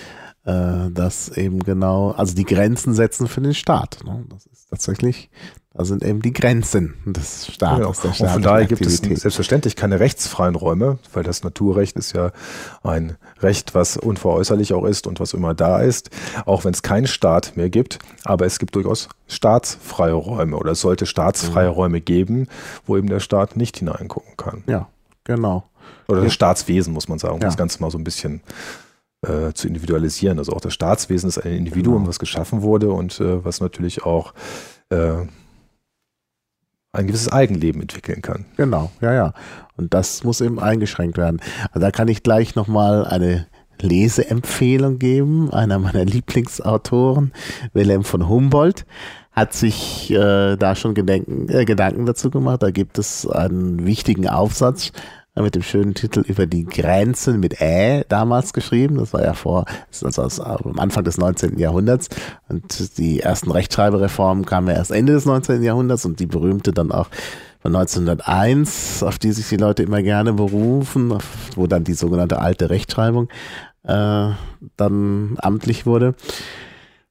[0.45, 3.99] äh, das eben genau, also die Grenzen setzen für den Staat.
[4.05, 4.24] Ne?
[4.28, 5.30] Das ist tatsächlich,
[5.72, 8.03] da sind eben die Grenzen des Staates.
[8.05, 12.12] Ja, der und von daher gibt es selbstverständlich keine rechtsfreien Räume, weil das Naturrecht ist
[12.12, 12.30] ja
[12.82, 16.11] ein Recht, was unveräußerlich auch ist und was immer da ist,
[16.45, 17.99] auch wenn es keinen Staat mehr gibt.
[18.24, 21.74] Aber es gibt durchaus staatsfreie Räume oder es sollte staatsfreie mhm.
[21.74, 22.49] Räume geben,
[22.86, 24.62] wo eben der Staat nicht hineingucken kann.
[24.66, 24.88] Ja,
[25.24, 25.64] genau.
[26.09, 27.49] Oder das Staatswesen, muss man sagen, um ja.
[27.49, 28.43] das Ganze mal so ein bisschen
[29.22, 30.39] äh, zu individualisieren.
[30.39, 32.09] Also auch das Staatswesen ist ein Individuum, genau.
[32.09, 34.35] was geschaffen wurde und äh, was natürlich auch
[34.91, 35.26] äh,
[36.93, 38.45] ein gewisses Eigenleben entwickeln kann.
[38.57, 39.32] Genau, ja, ja.
[39.76, 41.41] Und das muss eben eingeschränkt werden.
[41.68, 43.47] Also da kann ich gleich nochmal eine
[43.80, 45.51] Leseempfehlung geben.
[45.53, 47.32] Einer meiner Lieblingsautoren,
[47.72, 48.87] Wilhelm von Humboldt,
[49.32, 52.62] hat sich äh, da schon Gedenken, äh, Gedanken dazu gemacht.
[52.62, 54.93] Da gibt es einen wichtigen Aufsatz
[55.43, 58.99] mit dem schönen Titel über die Grenzen mit Ä damals geschrieben.
[58.99, 61.59] Das war ja vor, das ist also am Anfang des 19.
[61.59, 62.09] Jahrhunderts.
[62.49, 65.62] Und die ersten Rechtschreibereformen kamen ja erst Ende des 19.
[65.62, 67.09] Jahrhunderts und die berühmte dann auch
[67.61, 71.18] von 1901, auf die sich die Leute immer gerne berufen,
[71.57, 73.28] wo dann die sogenannte alte Rechtschreibung
[73.85, 74.30] äh,
[74.76, 76.14] dann amtlich wurde.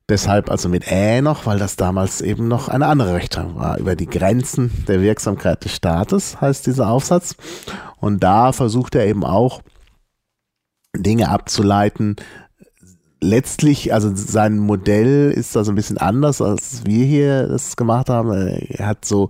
[0.10, 3.78] Deshalb also mit Ä noch, weil das damals eben noch eine andere Rechtschreibung war.
[3.78, 7.36] Über die Grenzen der Wirksamkeit des Staates heißt dieser Aufsatz.
[8.00, 9.62] Und da versucht er eben auch
[10.96, 12.18] Dinge abzuleiten.
[13.22, 18.34] Letztlich, also sein Modell ist also ein bisschen anders, als wir hier das gemacht haben.
[18.34, 19.30] Er hat so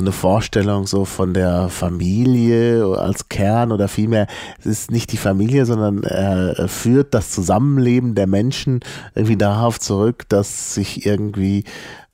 [0.00, 4.26] eine Vorstellung so von der Familie als Kern oder vielmehr,
[4.58, 8.80] es ist nicht die Familie, sondern er führt das Zusammenleben der Menschen
[9.14, 11.64] irgendwie darauf zurück, dass sich irgendwie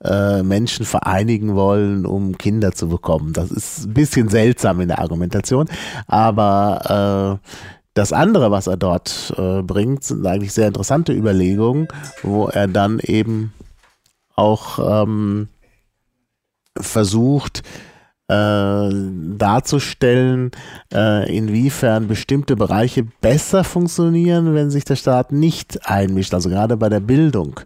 [0.03, 3.33] äh, Menschen vereinigen wollen, um Kinder zu bekommen.
[3.33, 5.67] Das ist ein bisschen seltsam in der Argumentation,
[6.07, 7.49] aber äh,
[7.93, 11.87] das andere, was er dort äh, bringt, sind eigentlich sehr interessante Überlegungen,
[12.21, 13.53] wo er dann eben
[14.35, 15.47] auch ähm,
[16.81, 17.63] versucht
[18.29, 18.89] äh,
[19.37, 20.51] darzustellen,
[20.93, 26.89] äh, inwiefern bestimmte Bereiche besser funktionieren, wenn sich der Staat nicht einmischt, also gerade bei
[26.89, 27.59] der Bildung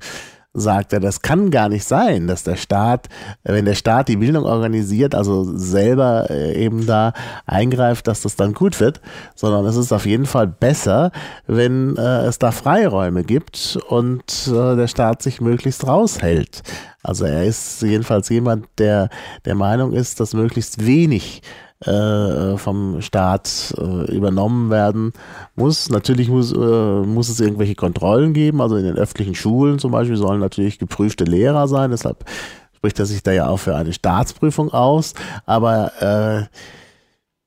[0.54, 3.08] sagt er, das kann gar nicht sein, dass der Staat,
[3.43, 7.14] wenn der Staat die Bildung organisiert, also selber äh, eben da
[7.45, 8.99] eingreift, dass das dann gut wird,
[9.36, 11.12] sondern es ist auf jeden Fall besser,
[11.47, 16.64] wenn äh, es da Freiräume gibt und äh, der Staat sich möglichst raushält.
[17.02, 19.10] Also er ist jedenfalls jemand, der
[19.45, 21.41] der Meinung ist, dass möglichst wenig
[21.86, 25.14] äh, vom Staat äh, übernommen werden.
[25.56, 25.90] Muss.
[25.90, 30.18] Natürlich muss, äh, muss es irgendwelche Kontrollen geben, also in den öffentlichen Schulen zum Beispiel
[30.18, 32.26] sollen natürlich geprüfte Lehrer sein, deshalb
[32.76, 35.14] spricht er sich da ja auch für eine Staatsprüfung aus,
[35.46, 36.46] aber äh,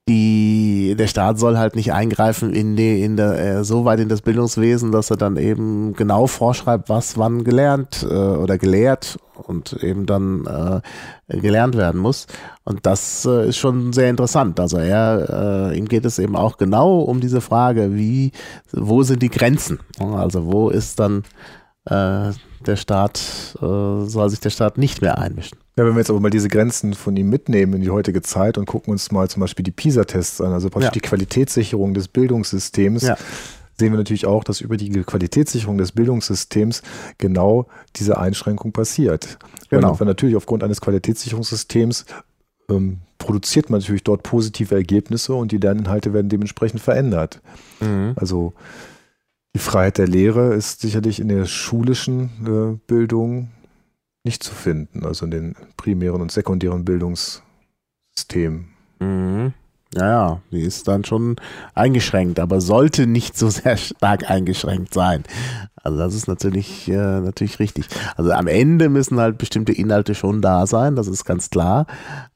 [0.07, 4.09] die, der Staat soll halt nicht eingreifen in die, in der, äh, so weit in
[4.09, 9.73] das Bildungswesen, dass er dann eben genau vorschreibt, was wann gelernt äh, oder gelehrt und
[9.81, 10.45] eben dann
[11.27, 12.27] äh, gelernt werden muss.
[12.63, 14.59] Und das äh, ist schon sehr interessant.
[14.59, 18.31] Also er, äh, ihm geht es eben auch genau um diese Frage, wie,
[18.71, 19.79] wo sind die Grenzen?
[19.99, 21.23] Also wo ist dann
[21.85, 22.31] äh,
[22.65, 25.64] der Staat, äh, soll sich der Staat nicht mehr einmischen?
[25.77, 28.57] Ja, wenn wir jetzt aber mal diese Grenzen von ihm mitnehmen in die heutige Zeit
[28.57, 30.91] und gucken uns mal zum Beispiel die PISA-Tests an, also praktisch ja.
[30.91, 33.17] die Qualitätssicherung des Bildungssystems, ja.
[33.77, 36.81] sehen wir natürlich auch, dass über die Qualitätssicherung des Bildungssystems
[37.17, 37.67] genau
[37.97, 39.37] diese Einschränkung passiert.
[39.69, 39.91] Genau.
[39.91, 42.05] Und natürlich aufgrund eines Qualitätssicherungssystems
[42.69, 47.41] ähm, produziert man natürlich dort positive Ergebnisse und die Lerninhalte werden dementsprechend verändert.
[47.81, 48.13] Mhm.
[48.15, 48.53] Also
[49.55, 53.49] die Freiheit der Lehre ist sicherlich in der schulischen äh, Bildung
[54.25, 58.69] nicht zu finden, also in den primären und sekundären Bildungssystemen.
[58.99, 59.53] Mhm.
[59.95, 61.37] Ja, ja, die ist dann schon
[61.73, 65.23] eingeschränkt, aber sollte nicht so sehr stark eingeschränkt sein.
[65.83, 67.85] Also das ist natürlich, äh, natürlich richtig.
[68.17, 71.85] Also am Ende müssen halt bestimmte Inhalte schon da sein, das ist ganz klar.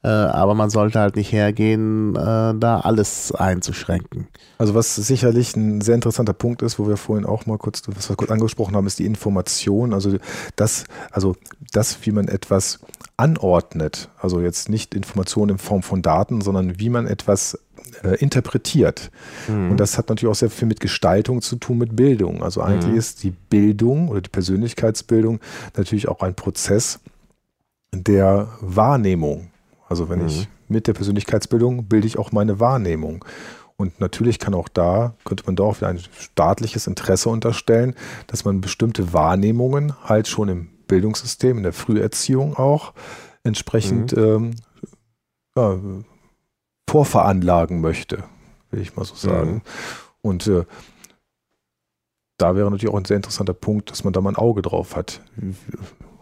[0.03, 4.28] Äh, aber man sollte halt nicht hergehen, äh, da alles einzuschränken.
[4.57, 8.07] Also was sicherlich ein sehr interessanter Punkt ist, wo wir vorhin auch mal kurz, was
[8.07, 9.93] wir kurz angesprochen haben, ist die Information.
[9.93, 10.16] Also
[10.55, 11.36] das, also
[11.74, 12.80] das, wie man etwas
[13.20, 17.59] anordnet, also jetzt nicht Informationen in Form von Daten, sondern wie man etwas
[18.01, 19.11] äh, interpretiert.
[19.49, 19.72] Mhm.
[19.72, 22.41] Und das hat natürlich auch sehr viel mit Gestaltung zu tun, mit Bildung.
[22.41, 22.97] Also eigentlich mhm.
[22.97, 25.41] ist die Bildung oder die Persönlichkeitsbildung
[25.76, 27.01] natürlich auch ein Prozess
[27.93, 29.51] der Wahrnehmung.
[29.89, 30.28] Also wenn mhm.
[30.28, 33.26] ich mit der Persönlichkeitsbildung bilde ich auch meine Wahrnehmung.
[33.76, 37.95] Und natürlich kann auch da, könnte man da auch wieder ein staatliches Interesse unterstellen,
[38.28, 42.94] dass man bestimmte Wahrnehmungen halt schon im Bildungssystem, in der Früherziehung auch
[43.44, 44.24] entsprechend mhm.
[44.24, 44.56] ähm,
[45.56, 45.78] ja,
[46.90, 48.24] vorveranlagen möchte,
[48.72, 49.54] will ich mal so sagen.
[49.54, 49.62] Mhm.
[50.22, 50.66] Und äh,
[52.38, 54.96] da wäre natürlich auch ein sehr interessanter Punkt, dass man da mal ein Auge drauf
[54.96, 55.22] hat.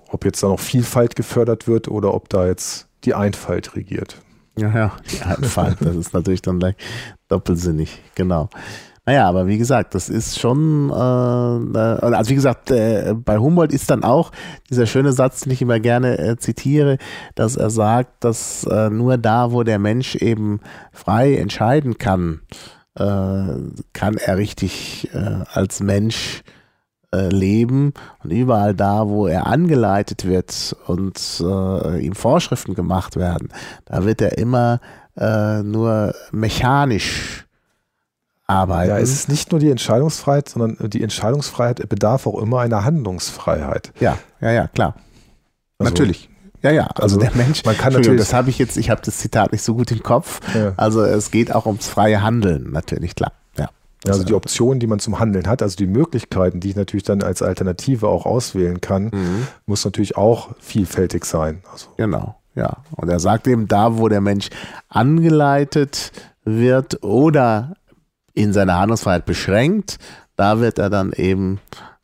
[0.09, 4.21] Ob jetzt da noch Vielfalt gefördert wird oder ob da jetzt die Einfalt regiert.
[4.57, 6.75] Ja, ja, die Einfalt, das ist natürlich dann gleich
[7.27, 8.49] doppelsinnig, genau.
[9.07, 13.89] Naja, aber wie gesagt, das ist schon, äh, also wie gesagt, äh, bei Humboldt ist
[13.89, 14.33] dann auch
[14.69, 16.97] dieser schöne Satz, den ich immer gerne äh, zitiere,
[17.33, 20.59] dass er sagt, dass äh, nur da, wo der Mensch eben
[20.91, 22.41] frei entscheiden kann,
[22.95, 23.03] äh,
[23.93, 26.41] kann er richtig äh, als Mensch
[27.15, 27.93] äh, leben.
[28.25, 33.53] Und überall da, wo er angeleitet wird und äh, ihm Vorschriften gemacht werden,
[33.85, 34.81] da wird er immer
[35.15, 37.46] äh, nur mechanisch
[38.47, 38.89] arbeiten.
[38.89, 43.91] Ja, es ist nicht nur die Entscheidungsfreiheit, sondern die Entscheidungsfreiheit bedarf auch immer einer Handlungsfreiheit.
[43.99, 44.95] Ja, ja, ja, klar.
[45.77, 46.29] Also, natürlich.
[46.63, 49.01] Ja, ja, also, also, der Mensch, man kann natürlich, das habe ich jetzt, ich habe
[49.03, 50.39] das Zitat nicht so gut im Kopf.
[50.55, 50.73] Ja.
[50.75, 53.33] Also es geht auch ums freie Handeln, natürlich, klar.
[53.57, 53.69] Ja.
[54.11, 57.21] Also die Optionen, die man zum Handeln hat, also die Möglichkeiten, die ich natürlich dann
[57.21, 59.47] als Alternative auch auswählen kann, mhm.
[59.65, 61.61] muss natürlich auch vielfältig sein.
[61.71, 61.87] Also.
[61.97, 62.77] Genau, ja.
[62.91, 64.49] Und er sagt eben, da wo der Mensch
[64.89, 66.11] angeleitet
[66.43, 67.75] wird oder
[68.37, 69.97] in seiner Handlungsfreiheit beschränkt,
[70.35, 71.59] da wird er dann eben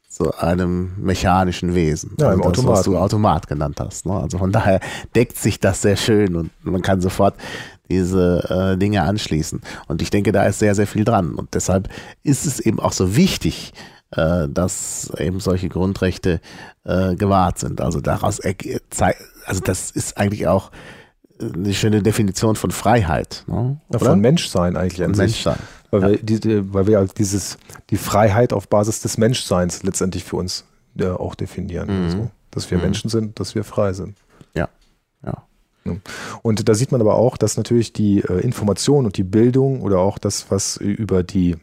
[0.10, 2.16] zu einem mechanischen Wesen.
[2.20, 4.06] Ja, also das, was du Automat genannt hast.
[4.06, 4.14] Ne?
[4.14, 4.80] Also von daher
[5.16, 7.36] deckt sich das sehr schön und man kann sofort
[7.90, 9.62] diese äh, Dinge anschließen.
[9.88, 11.36] Und ich denke, da ist sehr, sehr viel dran.
[11.36, 11.90] Und deshalb
[12.24, 13.74] ist es eben auch so wichtig,
[14.12, 16.42] äh, dass eben solche Grundrechte
[16.84, 17.82] äh, gewahrt sind.
[17.82, 20.72] Also daraus, also das ist eigentlich auch
[21.40, 23.44] eine schöne Definition von Freiheit.
[23.48, 23.80] Ne?
[23.92, 25.58] Ja, von Menschsein eigentlich an Menschsein.
[25.94, 26.10] Weil, ja.
[26.28, 27.60] wir, die, weil wir dieses,
[27.92, 30.66] die Freiheit auf Basis des Menschseins letztendlich für uns
[30.96, 31.88] ja, äh, auch definieren.
[31.88, 32.06] Mhm.
[32.06, 32.86] Also, dass wir mhm.
[32.86, 34.18] Menschen sind, dass wir frei sind.
[34.56, 34.70] Ja,
[35.24, 35.44] ja.
[36.42, 40.00] Und da sieht man aber auch, dass natürlich die äh, Information und die Bildung oder
[40.00, 41.58] auch das, was über die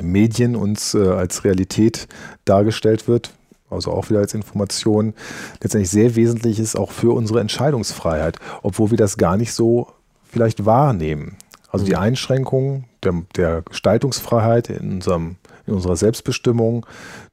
[0.00, 2.08] Medien uns äh, als Realität
[2.46, 3.30] dargestellt wird,
[3.70, 5.14] also auch wieder als Information,
[5.62, 9.92] letztendlich sehr wesentlich ist auch für unsere Entscheidungsfreiheit, obwohl wir das gar nicht so
[10.24, 11.36] vielleicht wahrnehmen.
[11.76, 11.98] Also die mhm.
[11.98, 16.86] Einschränkung der, der Gestaltungsfreiheit in, unserem, in unserer Selbstbestimmung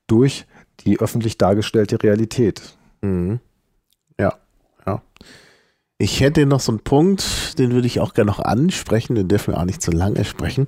[0.06, 0.46] durch
[0.82, 2.76] die öffentlich dargestellte Realität.
[3.02, 3.40] Mhm.
[4.20, 4.34] Ja,
[4.86, 5.02] ja.
[5.98, 9.54] Ich hätte noch so einen Punkt, den würde ich auch gerne noch ansprechen, den dürfen
[9.54, 10.68] wir auch nicht zu lange sprechen.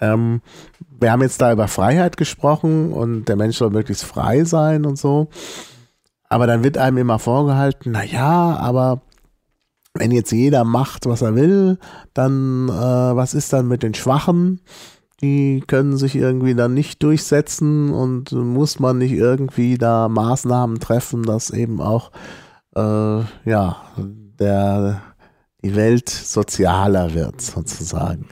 [0.00, 0.40] Ähm,
[0.88, 4.98] wir haben jetzt da über Freiheit gesprochen und der Mensch soll möglichst frei sein und
[4.98, 5.26] so.
[6.28, 9.02] Aber dann wird einem immer vorgehalten, na ja, aber
[9.98, 11.78] wenn jetzt jeder macht, was er will,
[12.14, 14.60] dann äh, was ist dann mit den Schwachen?
[15.22, 21.22] Die können sich irgendwie dann nicht durchsetzen und muss man nicht irgendwie da Maßnahmen treffen,
[21.22, 22.10] dass eben auch
[22.74, 23.76] äh, ja
[24.38, 25.00] der
[25.66, 28.28] die Welt sozialer wird sozusagen.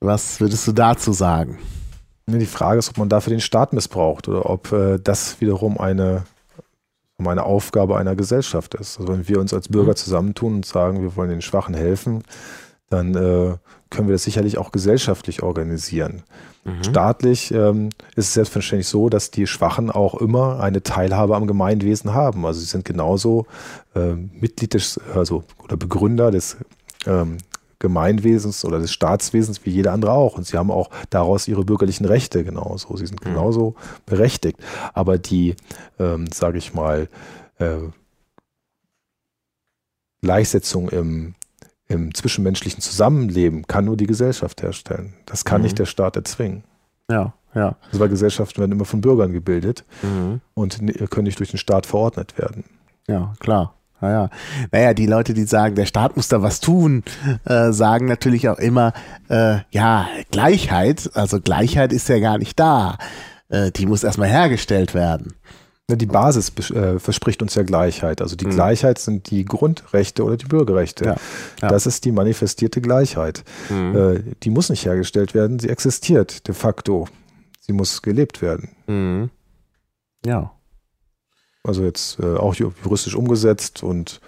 [0.00, 1.58] Was würdest du dazu sagen?
[2.26, 6.24] Die Frage ist, ob man dafür den Staat missbraucht oder ob äh, das wiederum eine,
[7.28, 8.98] eine Aufgabe einer Gesellschaft ist.
[8.98, 9.96] Also wenn wir uns als Bürger mhm.
[9.96, 12.22] zusammentun und sagen, wir wollen den Schwachen helfen,
[12.88, 13.56] dann äh,
[13.90, 16.22] können wir das sicherlich auch gesellschaftlich organisieren.
[16.64, 16.84] Mhm.
[16.84, 22.14] Staatlich ähm, ist es selbstverständlich so, dass die Schwachen auch immer eine Teilhabe am Gemeinwesen
[22.14, 22.44] haben.
[22.44, 23.46] Also sie sind genauso
[23.94, 26.56] äh, Mitglied des, also oder Begründer des
[27.06, 27.38] ähm,
[27.80, 30.36] Gemeinwesens oder des Staatswesens wie jeder andere auch.
[30.36, 32.96] Und sie haben auch daraus ihre bürgerlichen Rechte genauso.
[32.96, 33.30] Sie sind mhm.
[33.30, 33.74] genauso
[34.06, 34.58] berechtigt.
[34.94, 35.56] Aber die,
[35.98, 37.08] ähm, sage ich mal,
[37.58, 37.78] äh,
[40.22, 41.34] Gleichsetzung im,
[41.88, 45.14] im zwischenmenschlichen Zusammenleben kann nur die Gesellschaft herstellen.
[45.24, 45.64] Das kann mhm.
[45.64, 46.62] nicht der Staat erzwingen.
[47.10, 47.76] Ja, ja.
[47.86, 50.42] Also weil Gesellschaften werden immer von Bürgern gebildet mhm.
[50.52, 50.78] und
[51.10, 52.64] können nicht durch den Staat verordnet werden.
[53.08, 53.74] Ja, klar.
[54.00, 54.30] Naja.
[54.72, 57.04] naja, die Leute, die sagen, der Staat muss da was tun,
[57.44, 58.92] äh, sagen natürlich auch immer,
[59.28, 62.98] äh, ja, Gleichheit, also Gleichheit ist ja gar nicht da.
[63.48, 65.34] Äh, die muss erstmal hergestellt werden.
[65.88, 68.22] Die Basis äh, verspricht uns ja Gleichheit.
[68.22, 68.50] Also die mhm.
[68.50, 71.04] Gleichheit sind die Grundrechte oder die Bürgerrechte.
[71.04, 71.16] Ja.
[71.62, 71.68] Ja.
[71.68, 73.42] Das ist die manifestierte Gleichheit.
[73.68, 73.96] Mhm.
[73.96, 77.08] Äh, die muss nicht hergestellt werden, sie existiert de facto.
[77.60, 78.70] Sie muss gelebt werden.
[78.86, 79.30] Mhm.
[80.24, 80.52] Ja.
[81.62, 84.20] Also jetzt äh, auch juristisch umgesetzt und,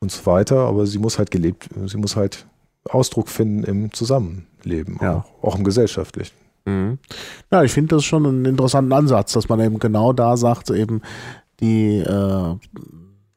[0.00, 2.46] und so weiter, aber sie muss halt gelebt, sie muss halt
[2.88, 5.24] Ausdruck finden im Zusammenleben, ja.
[5.42, 6.34] auch, auch im gesellschaftlichen.
[6.64, 6.98] Mhm.
[7.50, 11.02] Ja, ich finde das schon einen interessanten Ansatz, dass man eben genau da sagt, eben
[11.60, 12.56] die, äh,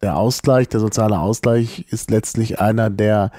[0.01, 3.31] der Ausgleich, der soziale Ausgleich ist letztlich einer, der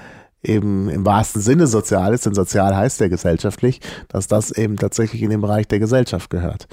[0.43, 5.21] eben im wahrsten Sinne sozial ist, denn sozial heißt ja gesellschaftlich, dass das eben tatsächlich
[5.21, 6.67] in den Bereich der Gesellschaft gehört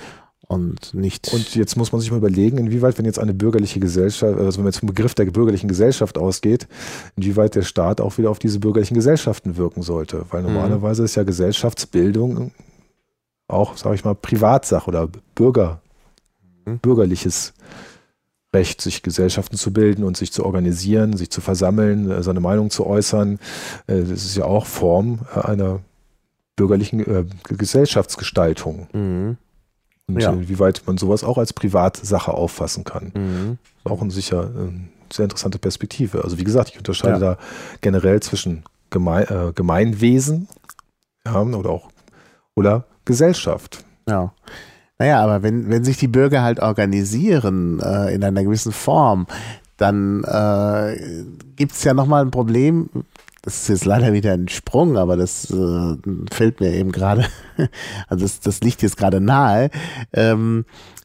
[0.52, 1.32] und nicht.
[1.32, 4.64] Und jetzt muss man sich mal überlegen, inwieweit, wenn jetzt eine bürgerliche Gesellschaft, also wenn
[4.64, 6.68] man jetzt vom Begriff der bürgerlichen Gesellschaft ausgeht,
[7.16, 10.26] inwieweit der Staat auch wieder auf diese bürgerlichen Gesellschaften wirken sollte.
[10.30, 10.52] Weil mhm.
[10.52, 12.52] normalerweise ist ja Gesellschaftsbildung
[13.48, 15.80] auch, sage ich mal, Privatsache oder Bürger,
[16.66, 16.78] mhm.
[16.80, 17.54] bürgerliches
[18.54, 22.68] Recht, sich Gesellschaften zu bilden und sich zu organisieren, sich zu versammeln, äh, seine Meinung
[22.68, 23.38] zu äußern.
[23.86, 25.80] Äh, das ist ja auch Form äh, einer
[26.56, 28.88] bürgerlichen Gesellschaftsgestaltung.
[28.92, 29.38] Mhm.
[30.08, 30.32] Und ja.
[30.32, 33.12] inwieweit man sowas auch als Privatsache auffassen kann.
[33.14, 33.58] Mhm.
[33.84, 36.24] Auch ein sicher eine sehr interessante Perspektive.
[36.24, 37.34] Also wie gesagt, ich unterscheide ja.
[37.34, 37.38] da
[37.80, 40.48] generell zwischen Geme äh, Gemeinwesen
[41.24, 41.90] ja, oder auch
[42.54, 43.84] oder Gesellschaft.
[44.08, 44.32] Ja.
[44.98, 49.26] Naja, aber wenn, wenn sich die Bürger halt organisieren äh, in einer gewissen Form,
[49.76, 51.24] dann äh,
[51.56, 52.88] gibt es ja nochmal ein Problem,
[53.42, 55.96] das ist jetzt leider wieder ein Sprung, aber das äh,
[56.32, 57.26] fällt mir eben gerade,
[58.08, 59.70] also das, das liegt jetzt gerade nahe.
[60.12, 60.64] Ähm,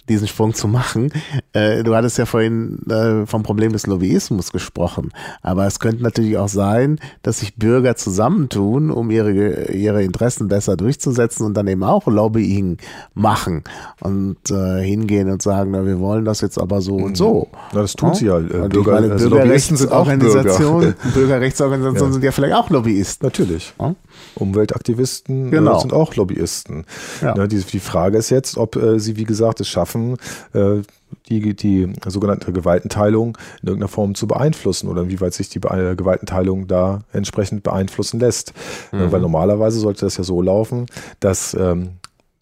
[0.10, 1.12] diesen Sprung zu machen.
[1.58, 6.38] Äh, du hattest ja vorhin äh, vom Problem des Lobbyismus gesprochen, aber es könnte natürlich
[6.38, 11.84] auch sein, dass sich Bürger zusammentun, um ihre, ihre Interessen besser durchzusetzen und dann eben
[11.84, 12.78] auch Lobbying
[13.16, 13.64] machen
[14.02, 17.48] und äh, hingehen und sagen, na, wir wollen das jetzt aber so und so.
[17.74, 18.16] Na, das tun ja?
[18.16, 18.38] sie ja.
[18.38, 21.14] Äh, Bürger, meine, also Bürgerrechtsorganisationen Bürger.
[21.14, 22.14] Bürgerrechtsorganisationen ja.
[22.14, 23.26] sind ja vielleicht auch Lobbyisten.
[23.26, 23.74] Natürlich.
[23.80, 23.96] Ja?
[24.38, 25.78] Umweltaktivisten Genau.
[25.78, 26.86] äh, sind auch Lobbyisten.
[27.22, 27.36] Ja.
[27.36, 30.18] Ne, die, die Frage ist jetzt, ob äh, sie, wie gesagt, es schaffen,
[30.54, 30.82] äh,
[31.30, 35.96] die, die sogenannte Gewaltenteilung in irgendeiner Form zu beeinflussen oder inwieweit sich die Be äh,
[35.96, 38.54] Gewaltenteilung da entsprechend beeinflussen lässt.
[38.92, 40.86] Äh, weil normalerweise sollte das ja so laufen,
[41.20, 41.92] dass ähm,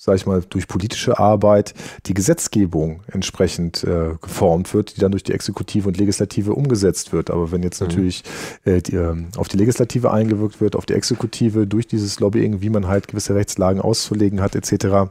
[0.06, 1.74] sag ich mal, durch politische Arbeit
[2.06, 7.32] die Gesetzgebung entsprechend äh, geformt wird, die dann durch die Exekutive und Legislative umgesetzt wird.
[7.32, 8.24] Aber wenn jetzt natürlich
[8.66, 12.70] äh, die, ähm, auf die Legislative eingewirkt wird, auf die Exekutive durch dieses Lobbying, wie
[12.70, 15.10] man halt gewisse Rechtslagen auszulegen hat, etc.,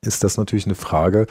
[0.00, 1.26] ist das natürlich eine Frage,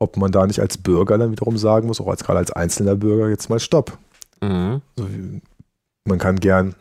[0.00, 2.96] ob man da nicht als Bürger dann wiederum sagen muss, auch als gerade als einzelner
[2.96, 3.98] Bürger jetzt mal Stopp.
[4.42, 4.82] Mhm.
[4.98, 5.08] Also,
[6.06, 6.74] man kann gern,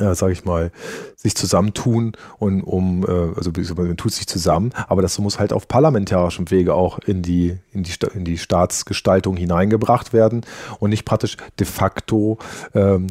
[0.00, 0.72] äh, sage ich mal,
[1.14, 5.68] sich zusammentun und um, äh, also man tut sich zusammen, aber das muss halt auf
[5.68, 10.40] parlamentarischem Wege auch in die, in die, in die Staatsgestaltung hineingebracht werden
[10.78, 12.38] und nicht praktisch de facto
[12.74, 13.08] ähm,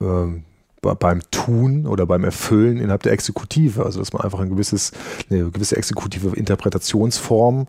[0.00, 0.44] ähm,
[0.80, 3.84] be- beim Tun oder beim Erfüllen innerhalb der Exekutive.
[3.84, 4.92] Also dass man einfach ein gewisses,
[5.28, 7.66] eine gewisse exekutive Interpretationsform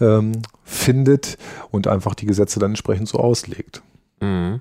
[0.00, 1.36] ähm, findet
[1.70, 3.82] und einfach die Gesetze dann entsprechend so auslegt.
[4.20, 4.60] Mhm.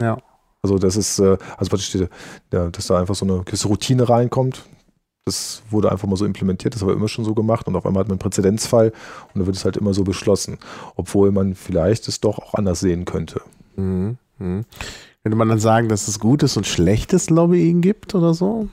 [0.00, 0.18] Ja.
[0.64, 1.94] Also das ist, äh, also praktisch,
[2.50, 4.64] ja, dass da einfach so eine gewisse Routine reinkommt.
[5.26, 8.00] Das wurde einfach mal so implementiert, das war immer schon so gemacht und auf einmal
[8.00, 10.58] hat man einen Präzedenzfall und dann wird es halt immer so beschlossen,
[10.96, 13.42] obwohl man vielleicht es doch auch anders sehen könnte.
[13.76, 14.16] Mhm.
[14.38, 14.64] Mhm.
[15.22, 18.68] Könnte man dann sagen, dass es gutes und schlechtes Lobbying gibt oder so?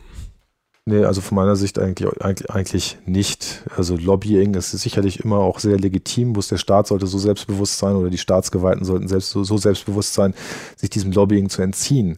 [0.85, 2.09] Nee, also von meiner Sicht eigentlich,
[2.49, 3.63] eigentlich, nicht.
[3.77, 7.95] Also Lobbying ist sicherlich immer auch sehr legitim, bloß der Staat sollte so selbstbewusst sein
[7.95, 10.33] oder die Staatsgewalten sollten selbst so, so selbstbewusst sein,
[10.75, 12.17] sich diesem Lobbying zu entziehen.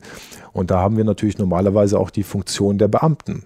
[0.54, 3.44] Und da haben wir natürlich normalerweise auch die Funktion der Beamten.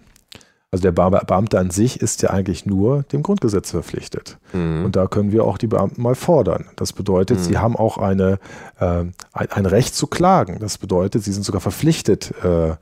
[0.70, 4.38] Also der Be Beamte an sich ist ja eigentlich nur dem Grundgesetz verpflichtet.
[4.54, 4.84] Mhm.
[4.86, 6.66] Und da können wir auch die Beamten mal fordern.
[6.76, 7.44] Das bedeutet, Mhm.
[7.44, 8.38] sie haben auch eine,
[8.80, 10.60] äh, ein, ein Recht zu klagen.
[10.60, 12.76] Das bedeutet, sie sind sogar verpflichtet, äh,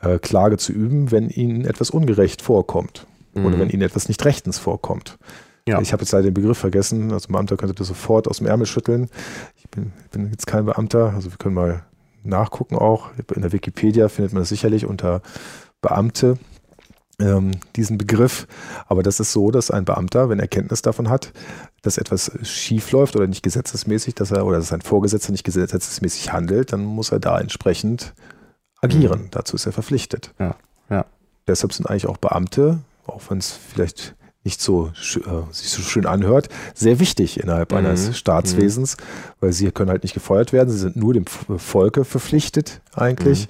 [0.00, 3.60] äh, Klage zu üben, wenn ihnen etwas ungerecht vorkommt oder Mhm.
[3.60, 5.18] wenn ihnen etwas nicht rechtens vorkommt.
[5.66, 5.80] Ja.
[5.80, 7.12] Ich habe jetzt leider den Begriff vergessen.
[7.12, 9.08] Also Beamter könnte das sofort aus dem Ärmel schütteln.
[9.56, 11.12] Ich bin, bin jetzt kein Beamter.
[11.14, 11.84] Also wir können mal
[12.24, 13.10] nachgucken auch.
[13.34, 15.20] In der Wikipedia findet man das sicherlich unter
[15.82, 16.38] Beamte
[17.20, 18.46] ähm, diesen Begriff.
[18.86, 21.32] Aber das ist so, dass ein Beamter, wenn er Kenntnis davon hat,
[21.82, 26.32] dass etwas schief läuft oder nicht gesetzesmäßig, dass er oder dass ein Vorgesetzter nicht gesetzesmäßig
[26.32, 28.14] handelt, dann muss er da entsprechend
[28.80, 29.28] agieren.
[29.30, 30.32] Dazu ist er verpflichtet.
[30.38, 30.54] Ja,
[30.90, 31.04] ja.
[31.46, 34.14] Deshalb sind eigentlich auch Beamte, auch wenn es vielleicht
[34.44, 37.78] nicht so äh, sich so schön anhört, sehr wichtig innerhalb Mhm.
[37.78, 38.96] eines Staatswesens,
[39.40, 40.70] weil sie können halt nicht gefeuert werden.
[40.70, 43.48] Sie sind nur dem Volke verpflichtet eigentlich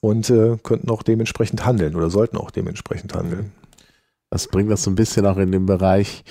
[0.00, 3.52] und äh, könnten auch dementsprechend handeln oder sollten auch dementsprechend handeln.
[4.30, 6.22] Das bringt das so ein bisschen auch in den Bereich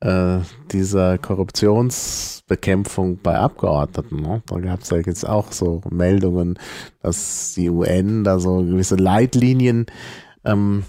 [0.00, 0.38] äh,
[0.72, 4.22] dieser Korruptionsbekämpfung bei Abgeordneten.
[4.22, 4.42] Ne?
[4.46, 6.58] Da gab es ja jetzt auch so Meldungen,
[7.02, 9.86] dass die UN da so gewisse Leitlinien
[10.44, 10.84] ähm,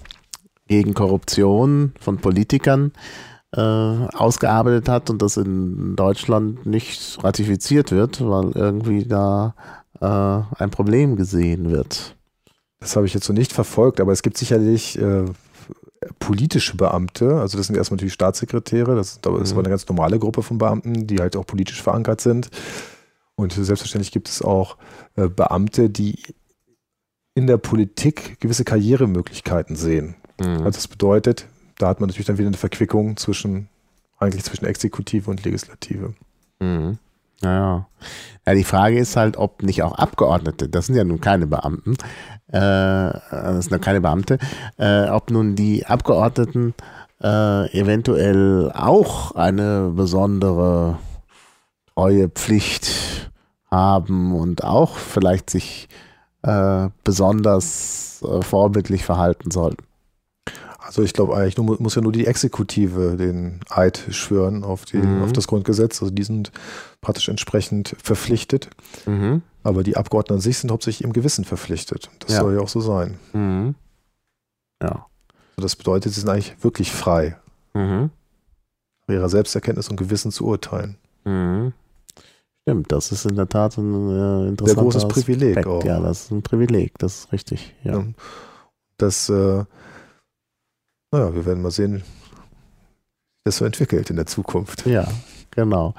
[0.68, 2.91] gegen Korruption von Politikern
[3.53, 9.55] äh, ausgearbeitet hat und das in Deutschland nicht ratifiziert wird, weil irgendwie da
[9.99, 12.16] äh, ein Problem gesehen wird.
[12.80, 15.26] Das habe ich jetzt so nicht verfolgt, aber es gibt sicherlich äh,
[16.20, 19.58] politische Beamte, also das sind erstmal natürlich Staatssekretäre, das, ist- das ist Mhm.
[19.58, 22.49] aber eine ganz normale Gruppe von Beamten, die halt auch politisch verankert sind.
[23.36, 24.78] Und selbstverständlich gibt es auch
[25.16, 26.22] äh, Beamte, die
[27.34, 30.16] in der Politik gewisse Karrieremöglichkeiten sehen.
[30.39, 30.47] Mhm.
[30.64, 31.47] Also das bedeutet,
[31.78, 33.70] da hat man natürlich dann wieder eine Verquickung zwischen,
[34.18, 36.14] eigentlich zwischen Exekutive und Legislative.
[36.60, 36.97] Mhm.
[37.43, 37.87] Ja,
[38.45, 38.53] ja.
[38.53, 41.93] die Frage ist halt, ob nicht auch Abgeordnete, das sind ja nun keine Beamten,
[42.47, 42.59] äh,
[43.31, 44.37] das sind ja keine Beamte,
[44.77, 46.73] äh, ob nun die Abgeordneten
[47.21, 50.97] äh, eventuell auch eine besondere
[51.95, 53.31] treue Pflicht
[53.69, 55.87] haben und auch vielleicht sich
[56.43, 59.83] äh, besonders äh, vorbildlich verhalten sollten.
[60.91, 64.97] Also ich glaube eigentlich, nur, muss ja nur die Exekutive den Eid schwören auf, die,
[64.97, 65.23] Mhm.
[65.23, 66.01] auf das Grundgesetz.
[66.01, 66.51] Also die sind
[66.99, 68.69] praktisch entsprechend verpflichtet.
[69.05, 69.41] Mhm.
[69.63, 72.09] Aber die Abgeordneten an sich sind hauptsächlich im Gewissen verpflichtet.
[72.19, 72.41] Das Ja.
[72.41, 73.17] soll ja auch so sein.
[73.31, 73.75] Mhm.
[74.83, 75.05] Ja.
[75.55, 77.37] Also das bedeutet, sie sind eigentlich wirklich frei,
[77.73, 78.09] Mhm.
[79.07, 80.97] ihrer Selbsterkenntnis und Gewissen zu urteilen.
[81.23, 81.71] Mhm.
[82.63, 85.85] Stimmt, das ist in der Tat ein äh, großes Privileg auch.
[85.85, 87.73] Ja, das ist ein Privileg, das ist richtig.
[87.83, 87.99] Ja.
[87.99, 88.05] Ja.
[88.97, 89.63] Das, äh,
[91.12, 92.03] naja, wir werden mal sehen, wie
[93.45, 94.86] das so entwickelt in der Zukunft.
[94.86, 95.07] Ja,
[95.51, 95.93] genau.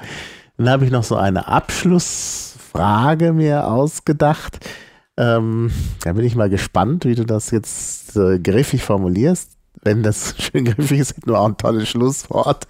[0.56, 4.60] Dann habe ich noch so eine Abschlussfrage mir ausgedacht.
[5.16, 5.70] Ähm,
[6.02, 9.50] da bin ich mal gespannt, wie du das jetzt äh, griffig formulierst.
[9.82, 12.66] Wenn das schön griffig ist, hätten wir auch ein tolles Schlusswort.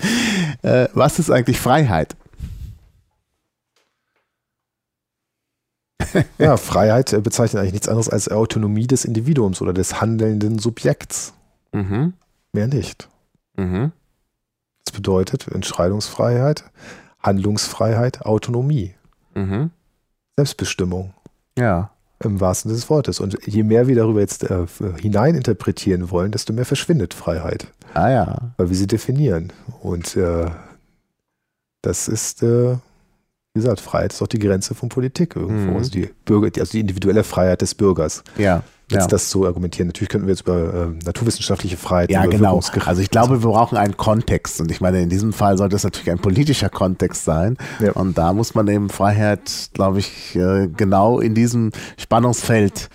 [0.63, 2.17] Äh, was ist eigentlich Freiheit?
[6.39, 11.35] ja, Freiheit bezeichnet eigentlich nichts anderes als Autonomie des Individuums oder des handelnden Subjekts.
[11.73, 12.15] Mhm.
[12.53, 13.09] Mehr nicht.
[13.57, 13.93] Mhm.
[14.85, 16.65] Das bedeutet Entscheidungsfreiheit,
[17.21, 18.95] Handlungsfreiheit, Autonomie,
[19.35, 19.71] Mhm.
[20.37, 21.15] Selbstbestimmung
[21.59, 21.91] Ja.
[22.23, 23.19] im wahrsten Sinne des Wortes.
[23.21, 24.67] Und je mehr wir darüber jetzt äh,
[25.01, 28.53] hineininterpretieren wollen, desto mehr verschwindet Freiheit, Ah ja.
[28.59, 29.53] weil wir sie definieren.
[29.83, 30.51] Und äh,
[31.83, 32.73] das ist, äh,
[33.55, 35.71] wie gesagt, Freiheit ist auch die Grenze von Politik irgendwo.
[35.73, 35.77] Mhm.
[35.79, 38.23] Also, die Bürger, also die individuelle Freiheit des Bürgers.
[38.37, 38.63] Ja.
[38.93, 39.09] Jetzt ja.
[39.09, 39.89] das zu argumentieren.
[39.89, 42.61] Natürlich könnten wir jetzt über äh, naturwissenschaftliche Freiheit, Ja, genau.
[42.85, 44.61] Also ich glaube, wir brauchen einen Kontext.
[44.61, 47.57] Und ich meine, in diesem Fall sollte es natürlich ein politischer Kontext sein.
[47.81, 47.93] Ja.
[47.93, 52.89] Und da muss man eben Freiheit, glaube ich, äh, genau in diesem Spannungsfeld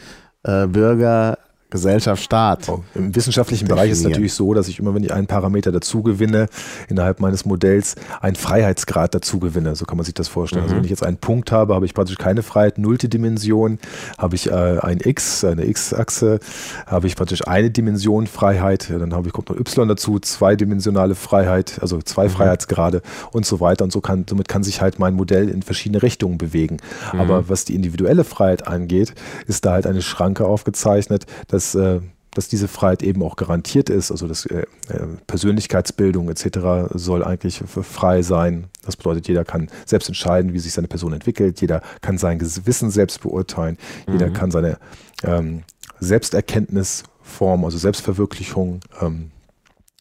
[0.43, 1.37] äh, Bürger,
[1.69, 2.69] Gesellschaft, Staat.
[2.69, 5.71] Oh, Im wissenschaftlichen Bereich ist es natürlich so, dass ich immer, wenn ich einen Parameter
[5.73, 6.47] dazu gewinne,
[6.87, 9.75] innerhalb meines Modells einen Freiheitsgrad dazu gewinne.
[9.75, 10.63] So kann man sich das vorstellen.
[10.63, 10.77] Also Mhm.
[10.79, 13.79] wenn ich jetzt einen Punkt habe, habe ich praktisch keine Freiheit, nullte Dimension,
[14.17, 16.39] habe ich äh, ein X, eine X-Achse,
[16.85, 21.79] habe ich praktisch eine Dimension Freiheit, dann habe ich kommt noch Y dazu, zweidimensionale Freiheit,
[21.81, 22.31] also zwei Mhm.
[22.31, 23.01] Freiheitsgrade
[23.33, 23.83] und so weiter.
[23.83, 26.77] Und so kann, somit kann sich halt mein Modell in verschiedene Richtungen bewegen.
[27.11, 27.19] Mhm.
[27.19, 29.13] Aber was die individuelle Freiheit angeht,
[29.47, 32.01] ist da halt eine Schranke aufgezeichnet, dass, äh,
[32.33, 34.11] dass diese Freiheit eben auch garantiert ist.
[34.11, 36.91] Also das äh, äh, Persönlichkeitsbildung etc.
[36.93, 38.67] soll eigentlich frei sein.
[38.85, 41.59] Das bedeutet, jeder kann selbst entscheiden, wie sich seine Person entwickelt.
[41.61, 43.77] Jeder kann sein Gewissen selbst beurteilen.
[44.07, 44.33] Jeder Mhm.
[44.33, 44.77] kann seine
[45.23, 45.63] ähm,
[45.99, 49.31] Selbsterkenntnisform, also Selbstverwirklichung ähm,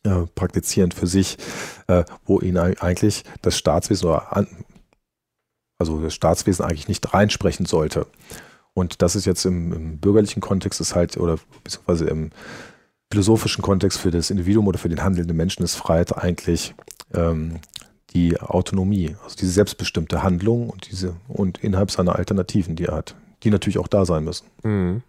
[0.05, 1.39] äh, praktizieren für sich,
[1.89, 4.47] äh, wo ihn ei- eigentlich das Staatswesen oder an,
[5.79, 8.07] also das Staatswesen eigentlich nicht reinsprechen sollte.
[8.77, 12.31] Und das ist jetzt im, im bürgerlichen Kontext ist halt, oder beziehungsweise im
[13.11, 16.75] philosophischen Kontext für das Individuum oder für den handelnden Menschen ist Freiheit eigentlich
[17.15, 17.61] ähm,
[18.11, 23.15] die Autonomie, also diese selbstbestimmte Handlung und diese und innerhalb seiner Alternativen, die er hat,
[23.45, 24.47] die natürlich auch da sein müssen.
[24.63, 25.03] Mhm.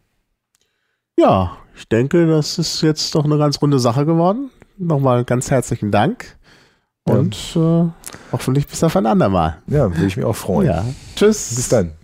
[1.19, 4.49] Ja, ich denke, das ist jetzt doch eine ganz runde Sache geworden.
[4.77, 6.37] Nochmal ganz herzlichen Dank.
[7.05, 7.15] Ja.
[7.15, 7.89] Und äh,
[8.31, 9.57] hoffentlich bis auf ein andermal.
[9.67, 10.67] Ja, würde ich mich auch freuen.
[10.67, 10.85] Ja.
[11.17, 11.53] Tschüss.
[11.53, 11.96] Bis dann.